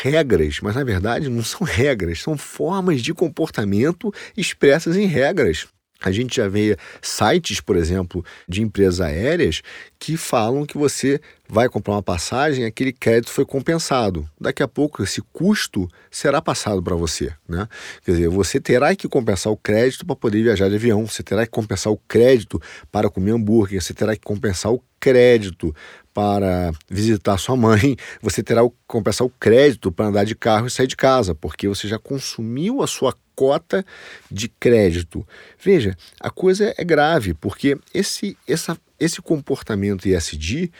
[0.02, 5.68] regras, mas na verdade não são regras, são formas de comportamento expressas em regras.
[6.00, 9.64] A gente já vê sites, por exemplo, de empresas aéreas
[9.98, 14.30] que falam que você vai comprar uma passagem, aquele crédito foi compensado.
[14.40, 17.68] Daqui a pouco esse custo será passado para você, né?
[18.06, 21.46] Quer dizer, você terá que compensar o crédito para poder viajar de avião, você terá
[21.46, 22.62] que compensar o crédito
[22.92, 25.74] para comer hambúrguer, você terá que compensar o crédito
[26.18, 30.72] para visitar sua mãe, você terá que compensar o crédito para andar de carro e
[30.72, 33.86] sair de casa, porque você já consumiu a sua cota
[34.32, 35.24] de crédito.
[35.64, 40.72] Veja, a coisa é grave, porque esse, essa, esse comportamento ESG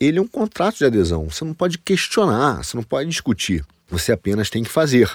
[0.00, 1.30] ele é um contrato de adesão.
[1.30, 3.64] Você não pode questionar, você não pode discutir.
[3.88, 5.08] Você apenas tem que fazer.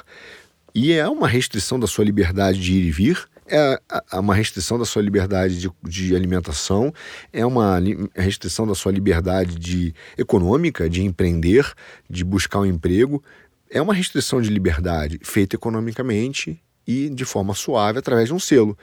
[0.73, 3.79] E é uma restrição da sua liberdade de ir e vir, é
[4.13, 6.93] uma restrição da sua liberdade de, de alimentação,
[7.31, 7.79] é uma
[8.15, 11.71] restrição da sua liberdade de econômica, de empreender,
[12.09, 13.23] de buscar um emprego
[13.73, 18.77] é uma restrição de liberdade feita economicamente e de forma suave através de um selo.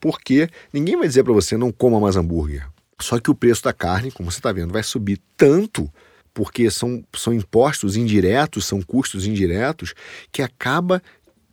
[0.00, 2.68] Porque ninguém vai dizer para você não coma mais hambúrguer.
[3.00, 5.88] Só que o preço da carne, como você está vendo, vai subir tanto
[6.32, 9.94] porque são, são impostos indiretos, são custos indiretos,
[10.32, 11.00] que acaba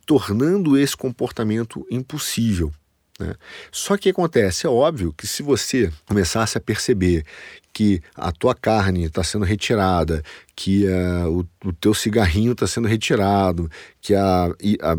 [0.06, 2.72] tornando esse comportamento impossível.
[3.18, 3.34] Né?
[3.70, 7.24] Só que acontece, é óbvio que se você começasse a perceber
[7.72, 10.22] que a tua carne está sendo retirada,
[10.54, 14.96] que uh, o, o teu cigarrinho está sendo retirado, que a, a,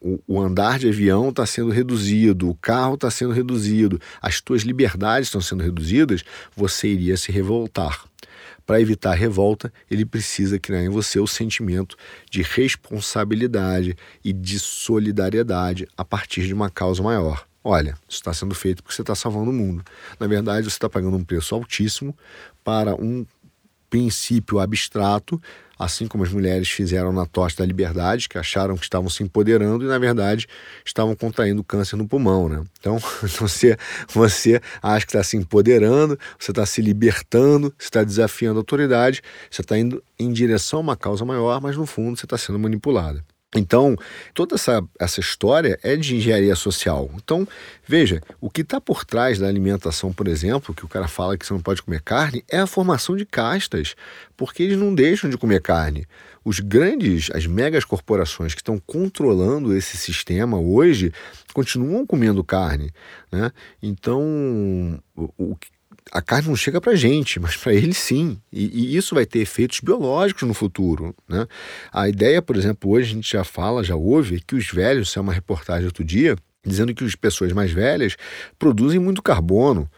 [0.00, 4.62] o, o andar de avião está sendo reduzido, o carro está sendo reduzido, as tuas
[4.62, 6.24] liberdades estão sendo reduzidas,
[6.56, 8.07] você iria se revoltar.
[8.68, 11.96] Para evitar revolta, ele precisa criar em você o sentimento
[12.30, 17.46] de responsabilidade e de solidariedade a partir de uma causa maior.
[17.64, 19.82] Olha, isso está sendo feito porque você está salvando o mundo.
[20.20, 22.14] Na verdade, você está pagando um preço altíssimo
[22.62, 23.24] para um
[23.88, 25.40] princípio abstrato,
[25.78, 29.84] assim como as mulheres fizeram na tosse da liberdade, que acharam que estavam se empoderando
[29.84, 30.46] e, na verdade,
[30.84, 32.48] estavam contraindo câncer no pulmão.
[32.48, 32.64] Né?
[32.80, 32.98] Então,
[33.38, 33.76] você,
[34.08, 39.22] você acha que está se empoderando, você está se libertando, você está desafiando a autoridade,
[39.50, 42.58] você está indo em direção a uma causa maior, mas no fundo você está sendo
[42.58, 43.24] manipulada.
[43.56, 43.96] Então,
[44.34, 47.10] toda essa, essa história é de engenharia social.
[47.14, 47.48] Então,
[47.86, 51.46] veja, o que está por trás da alimentação, por exemplo, que o cara fala que
[51.46, 53.94] você não pode comer carne, é a formação de castas,
[54.36, 56.06] porque eles não deixam de comer carne.
[56.44, 61.10] Os grandes, as megas corporações que estão controlando esse sistema hoje
[61.54, 62.92] continuam comendo carne.
[63.32, 63.50] Né?
[63.82, 64.22] Então,
[65.16, 65.56] o, o
[66.12, 68.40] a carne não chega para gente, mas para ele sim.
[68.52, 71.14] E, e, isso vai ter efeitos biológicos no futuro.
[71.28, 71.46] Né?
[71.92, 75.08] A ideia, por exemplo, hoje a gente já fala, já ouve, é que os velhos,
[75.08, 78.16] isso é uma reportagem outro dia, dizendo que as pessoas mais velhas
[78.58, 79.90] produzem muito carbono.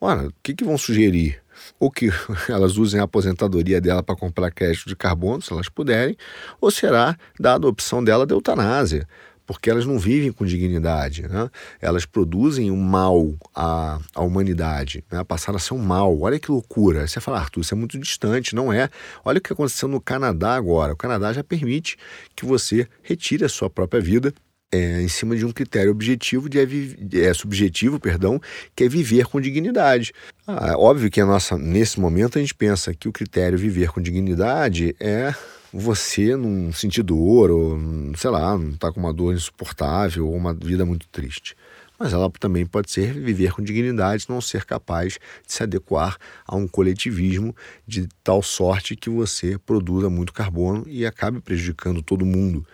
[0.00, 1.40] Ora, o que, que vão sugerir?
[1.78, 2.08] Ou que
[2.48, 6.16] elas usem a aposentadoria dela para comprar crédito de carbono, se elas puderem,
[6.60, 9.06] ou será dada a opção dela de eutanásia
[9.48, 11.50] porque elas não vivem com dignidade, né?
[11.80, 15.24] elas produzem um mal à, à humanidade, né?
[15.24, 16.20] passaram a ser um mal.
[16.20, 17.08] Olha que loucura.
[17.08, 18.90] Você fala, Arthur, isso é muito distante, não é?
[19.24, 20.92] Olha o que aconteceu no Canadá agora.
[20.92, 21.96] O Canadá já permite
[22.36, 24.34] que você retire a sua própria vida
[24.70, 28.38] é, em cima de um critério objetivo de é, é, subjetivo, perdão,
[28.76, 30.12] que é viver com dignidade.
[30.46, 33.90] Ah, é óbvio que a nossa, nesse momento a gente pensa que o critério viver
[33.92, 35.32] com dignidade é
[35.72, 37.78] você não sentir dor, ou
[38.16, 41.56] sei lá, não estar tá com uma dor insuportável ou uma vida muito triste.
[41.98, 46.16] Mas ela também pode ser viver com dignidade, não ser capaz de se adequar
[46.46, 47.54] a um coletivismo
[47.86, 52.64] de tal sorte que você produza muito carbono e acabe prejudicando todo mundo.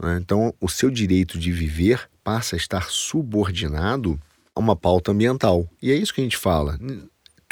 [0.00, 0.18] Né?
[0.20, 4.18] Então, o seu direito de viver passa a estar subordinado
[4.54, 5.68] a uma pauta ambiental.
[5.80, 6.76] E é isso que a gente fala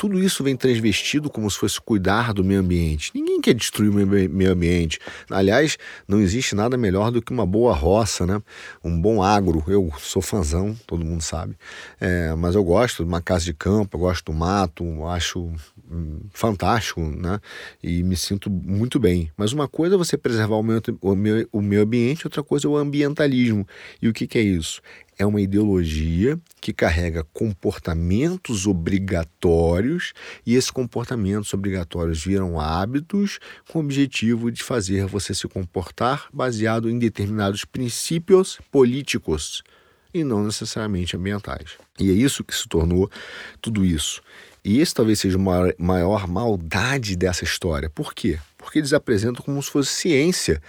[0.01, 3.11] tudo isso vem transvestido como se fosse cuidar do meio ambiente.
[3.14, 4.98] Ninguém quer destruir o meio ambiente.
[5.30, 5.76] Aliás,
[6.09, 8.40] não existe nada melhor do que uma boa roça, né?
[8.82, 9.62] um bom agro.
[9.68, 11.55] Eu sou fãzão, todo mundo sabe.
[12.01, 15.53] É, mas eu gosto de uma casa de campo, eu gosto do mato, acho
[16.30, 17.41] fantástico, né?
[17.82, 19.30] E me sinto muito bem.
[19.36, 22.70] Mas uma coisa é você preservar o meio, o meio, o ambiente, outra coisa é
[22.70, 23.66] o ambientalismo.
[24.01, 24.80] E o que, que é isso?
[25.20, 30.14] é uma ideologia que carrega comportamentos obrigatórios
[30.47, 33.38] e esses comportamentos obrigatórios viram hábitos
[33.70, 39.62] com o objetivo de fazer você se comportar baseado em determinados princípios políticos
[40.12, 41.72] e não necessariamente ambientais.
[41.99, 43.11] E é isso que se tornou
[43.61, 44.22] tudo isso.
[44.65, 47.89] E esse talvez seja a maior maldade dessa história.
[47.89, 48.39] Por quê?
[48.59, 50.63] Porque eles apresentam como se fosse ciência.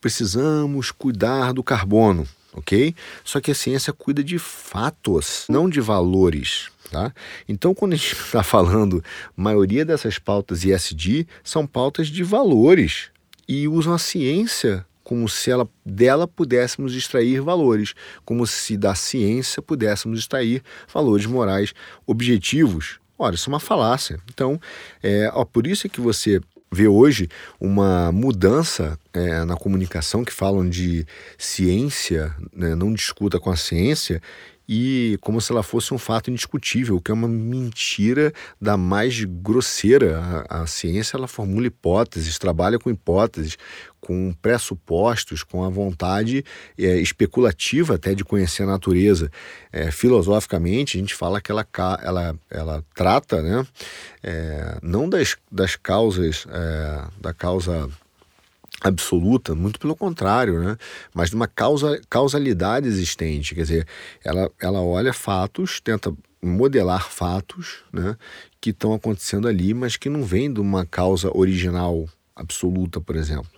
[0.00, 2.94] Precisamos cuidar do carbono ok?
[3.24, 6.70] Só que a ciência cuida de fatos, não de valores.
[6.90, 7.12] Tá?
[7.48, 9.02] Então, quando a gente está falando,
[9.36, 13.10] a maioria dessas pautas ISD são pautas de valores
[13.48, 17.92] e usam a ciência como se ela, dela pudéssemos extrair valores,
[18.24, 21.74] como se da ciência pudéssemos extrair valores morais
[22.06, 23.00] objetivos.
[23.22, 24.18] Ora, isso é uma falácia.
[24.28, 24.60] Então,
[25.00, 26.40] é, ó, por isso é que você
[26.72, 27.28] vê hoje
[27.60, 31.06] uma mudança é, na comunicação que falam de
[31.38, 34.20] ciência, né, não discuta com a ciência,
[34.68, 40.20] e como se ela fosse um fato indiscutível, que é uma mentira da mais grosseira.
[40.48, 43.56] A, a ciência ela formula hipóteses, trabalha com hipóteses,
[44.00, 46.44] com pressupostos, com a vontade
[46.76, 49.30] é, especulativa até de conhecer a natureza.
[49.72, 51.66] É, filosoficamente, a gente fala que ela,
[52.02, 53.64] ela, ela trata né,
[54.22, 57.88] é, não das, das causas, é, da causa
[58.88, 60.76] absoluta, muito pelo contrário, né?
[61.14, 63.54] mas de uma causa, causalidade existente.
[63.54, 63.86] Quer dizer,
[64.24, 66.12] ela, ela olha fatos, tenta
[66.42, 68.16] modelar fatos né,
[68.60, 73.50] que estão acontecendo ali, mas que não vêm de uma causa original absoluta, por exemplo.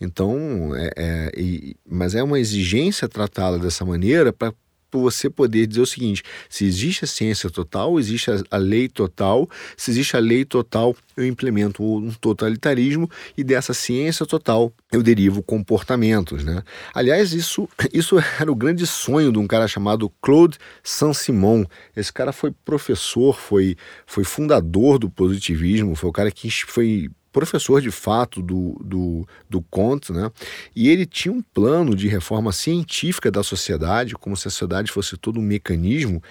[0.00, 4.54] Então, é, é, e, mas é uma exigência tratá-la dessa maneira para
[4.92, 9.90] você poder dizer o seguinte: se existe a ciência total, existe a, lei total, se
[9.90, 16.44] existe a lei total, eu implemento um totalitarismo e dessa ciência total eu derivo comportamentos.
[16.44, 16.62] Né?
[16.94, 21.64] Aliás, isso, isso era o grande sonho de um cara chamado Claude Saint-Simon.
[21.96, 23.76] Esse cara foi professor, foi,
[24.06, 29.64] foi fundador do positivismo, foi o cara que foi professor de fato do, do, do
[30.10, 30.30] né?
[30.74, 35.16] e ele tinha um plano de reforma científica da sociedade, como se a sociedade fosse
[35.16, 36.22] todo um mecanismo,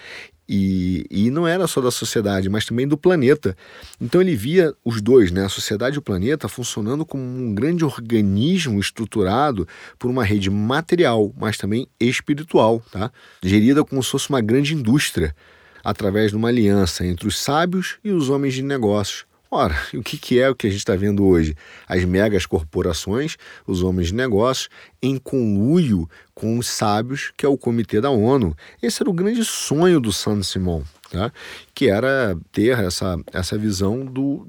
[0.49, 3.55] e, e não era só da sociedade, mas também do planeta.
[3.99, 7.83] Então ele via os dois, né, a sociedade e o planeta, funcionando como um grande
[7.83, 9.67] organismo estruturado
[9.99, 13.11] por uma rede material, mas também espiritual, tá?
[13.43, 15.35] gerida como se fosse uma grande indústria,
[15.83, 20.39] através de uma aliança entre os sábios e os homens de negócios Ora, o que,
[20.39, 21.55] é o que a gente está vendo hoje?
[21.87, 24.69] As megas corporações, os homens de negócios,
[25.01, 28.55] em conluio com os sábios, que é o Comitê da ONU.
[28.81, 31.31] Esse era o grande sonho do San Simon, tá?
[31.73, 34.45] que era ter essa, essa visão do,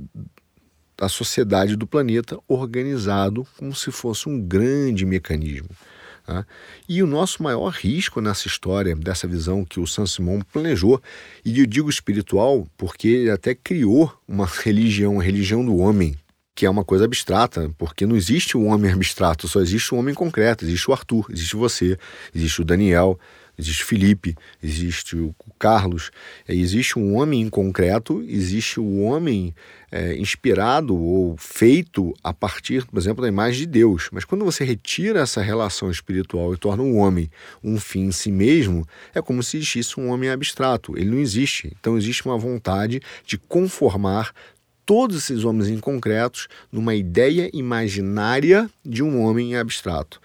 [0.97, 5.69] da sociedade do planeta organizado como se fosse um grande mecanismo.
[6.29, 6.45] Tá?
[6.87, 11.01] E o nosso maior risco nessa história, dessa visão que o Saint-Simon planejou,
[11.43, 16.15] e eu digo espiritual porque ele até criou uma religião, a religião do homem,
[16.55, 19.97] que é uma coisa abstrata, porque não existe o um homem abstrato, só existe o
[19.97, 21.99] um homem concreto, existe o Arthur, existe você,
[22.35, 23.19] existe o Daniel,
[23.59, 26.11] existe Felipe, existe o Carlos,
[26.47, 29.55] é, existe um homem em concreto, existe o homem
[29.91, 34.09] é, inspirado ou feito a partir, por exemplo, da imagem de Deus.
[34.13, 37.31] Mas quando você retira essa relação espiritual e torna o homem
[37.63, 40.97] um fim em si mesmo, é como se existisse um homem abstrato.
[40.97, 41.75] Ele não existe.
[41.81, 44.33] Então existe uma vontade de conformar
[44.89, 50.19] todos esses homens em concretos numa ideia imaginária de um homem abstrato.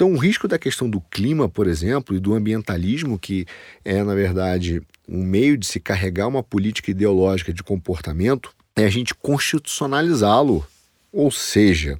[0.00, 3.44] Então, o risco da questão do clima, por exemplo, e do ambientalismo, que
[3.84, 8.88] é, na verdade, um meio de se carregar uma política ideológica de comportamento, é a
[8.88, 10.66] gente constitucionalizá-lo,
[11.12, 11.98] ou seja,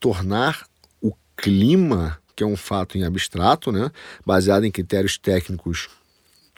[0.00, 0.66] tornar
[1.00, 3.92] o clima, que é um fato em abstrato, né,
[4.26, 5.88] baseado em critérios técnicos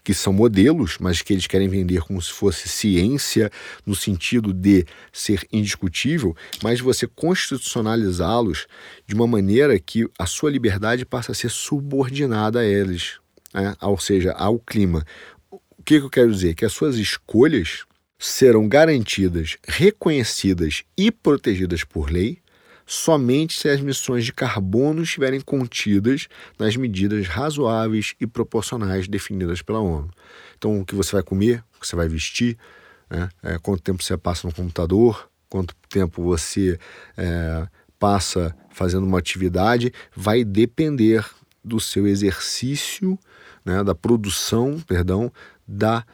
[0.09, 3.53] que são modelos, mas que eles querem vender como se fosse ciência,
[3.85, 8.67] no sentido de ser indiscutível, mas você constitucionalizá-los
[9.07, 13.21] de uma maneira que a sua liberdade passa a ser subordinada a eles,
[13.53, 13.75] né?
[13.83, 15.05] ou seja, ao clima.
[15.51, 16.55] O que, que eu quero dizer?
[16.55, 17.85] Que as suas escolhas
[18.19, 22.39] serão garantidas, reconhecidas e protegidas por lei
[22.89, 26.27] somente se as emissões de carbono estiverem contidas
[26.59, 30.11] nas medidas razoáveis e proporcionais definidas pela ONU.
[30.57, 32.57] Então, o que você vai comer, o que você vai vestir,
[33.11, 33.29] né?
[33.43, 36.79] é, quanto tempo você passa no computador, quanto tempo você
[37.15, 37.69] é,
[37.99, 41.27] passa fazendo uma atividade, vai depender
[41.63, 43.19] do seu exercício,
[43.65, 45.31] né, da produção, perdão,
[45.67, 46.07] da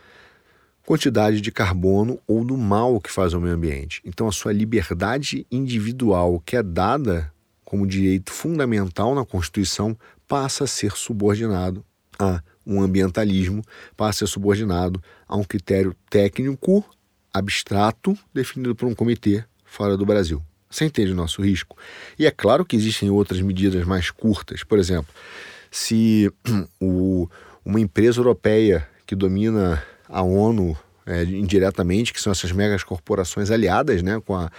[0.87, 4.01] quantidade de carbono ou do mal que faz ao meio ambiente.
[4.05, 7.33] Então, a sua liberdade individual, que é dada
[7.65, 9.97] como direito fundamental na Constituição,
[10.29, 11.85] passa a ser subordinado
[12.19, 13.63] a um ambientalismo,
[13.97, 16.85] passa a ser subordinado a um critério técnico
[17.33, 20.41] abstrato definido por um comitê fora do Brasil.
[20.71, 21.77] Você entende o nosso risco?
[22.19, 24.63] E é claro que existem outras medidas mais curtas.
[24.63, 25.13] Por exemplo,
[25.71, 26.33] se
[26.81, 27.29] o,
[27.65, 30.77] uma empresa europeia que domina a ONU
[31.07, 34.51] é, indiretamente, que são essas megas corporações aliadas né, com, a,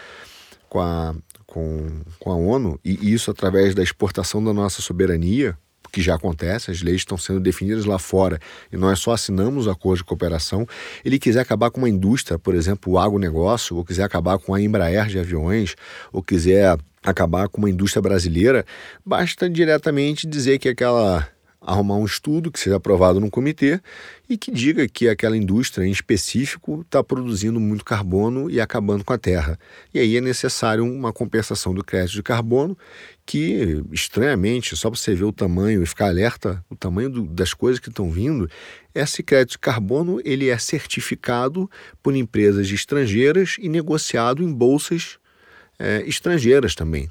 [0.69, 1.15] com, a,
[1.45, 1.87] com,
[2.19, 5.57] com a ONU, e isso através da exportação da nossa soberania,
[5.91, 8.37] que já acontece, as leis estão sendo definidas lá fora
[8.69, 10.67] e nós só assinamos o acordo de cooperação.
[11.05, 14.61] Ele quiser acabar com uma indústria, por exemplo, o agronegócio, ou quiser acabar com a
[14.61, 15.73] Embraer de aviões,
[16.11, 18.65] ou quiser acabar com uma indústria brasileira,
[19.05, 21.25] basta diretamente dizer que aquela
[21.66, 23.82] arrumar um estudo que seja aprovado num comitê
[24.30, 29.13] e que diga que aquela indústria em específico está produzindo muito carbono e acabando com
[29.13, 29.59] a terra.
[29.93, 32.78] E aí é necessário uma compensação do crédito de carbono
[33.26, 37.53] que, estranhamente, só para você ver o tamanho e ficar alerta, o tamanho do, das
[37.53, 38.49] coisas que estão vindo,
[38.93, 41.70] esse crédito de carbono ele é certificado
[42.03, 45.18] por empresas estrangeiras e negociado em bolsas
[45.80, 47.09] é, estrangeiras também.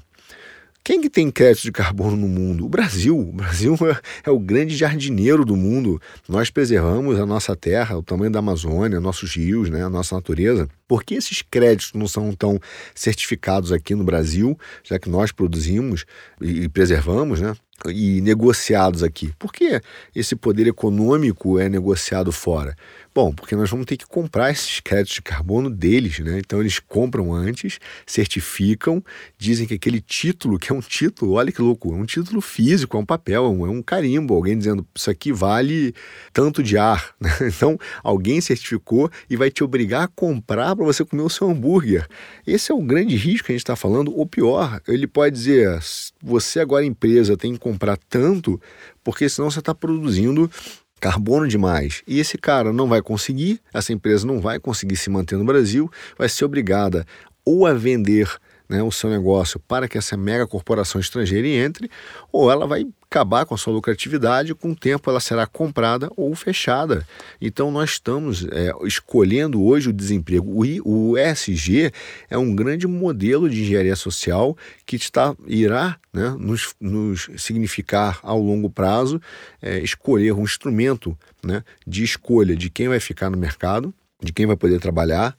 [0.85, 2.63] Quem que tem crédito de carbono no mundo?
[2.63, 3.19] O Brasil.
[3.19, 3.75] O Brasil
[4.23, 5.99] é, o grande jardineiro do mundo.
[6.29, 10.69] Nós preservamos a nossa terra, o tamanho da Amazônia, nossos rios, né, a nossa natureza.
[10.87, 12.59] Por que esses créditos não são tão
[12.93, 16.05] certificados aqui no Brasil, já que nós produzimos
[16.39, 17.55] e preservamos, né?
[17.87, 19.33] E negociados aqui?
[19.37, 19.81] Por que
[20.15, 22.75] esse poder econômico é negociado fora?
[23.13, 26.37] Bom, porque nós vamos ter que comprar esses créditos de carbono deles, né?
[26.39, 29.01] Então eles compram antes, certificam,
[29.37, 32.97] dizem que aquele título, que é um título, olha que louco, é um título físico,
[32.97, 35.93] é um papel, é um carimbo, alguém dizendo isso aqui vale
[36.33, 37.15] tanto de ar.
[37.25, 37.31] Né?
[37.43, 42.05] Então alguém certificou e vai te obrigar a comprar para você comer o seu hambúrguer.
[42.45, 44.15] Esse é o grande risco que a gente está falando.
[44.15, 45.79] Ou pior, ele pode dizer:
[46.21, 48.61] você agora empresa tem comprar tanto,
[49.03, 50.51] porque senão você está produzindo
[50.99, 52.03] carbono demais.
[52.05, 55.91] E esse cara não vai conseguir, essa empresa não vai conseguir se manter no Brasil,
[56.15, 57.07] vai ser obrigada
[57.43, 58.31] ou a vender
[58.69, 61.89] né, o seu negócio para que essa mega corporação estrangeira entre,
[62.31, 62.85] ou ela vai
[63.15, 67.07] acabar com a sua lucratividade, com o tempo ela será comprada ou fechada.
[67.39, 70.51] Então nós estamos é, escolhendo hoje o desemprego.
[70.51, 71.93] O, o ESG
[72.29, 78.41] é um grande modelo de engenharia social que está, irá né, nos, nos significar ao
[78.41, 79.21] longo prazo
[79.61, 84.45] é, escolher um instrumento né, de escolha de quem vai ficar no mercado, de quem
[84.45, 85.37] vai poder trabalhar,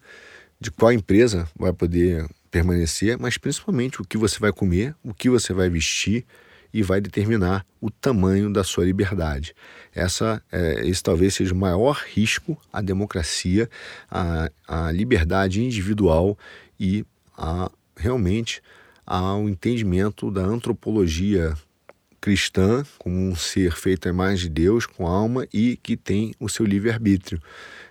[0.58, 5.28] de qual empresa vai poder permanecer, mas principalmente o que você vai comer, o que
[5.28, 6.24] você vai vestir
[6.72, 9.54] e vai determinar o tamanho da sua liberdade.
[9.94, 13.68] Essa, é, esse talvez seja o maior risco à democracia,
[14.10, 16.38] à, à liberdade individual
[16.78, 17.04] e
[17.36, 18.62] a, realmente
[19.06, 21.54] ao entendimento da antropologia
[22.20, 26.48] cristã como um ser feito à imagem de Deus, com alma e que tem o
[26.48, 27.40] seu livre-arbítrio.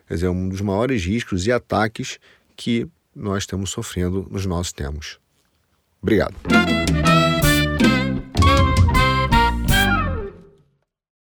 [0.08, 2.20] Quer dizer, é um dos maiores riscos e ataques
[2.56, 5.20] que nós estamos sofrendo nos nossos tempos.
[6.02, 6.36] Obrigado.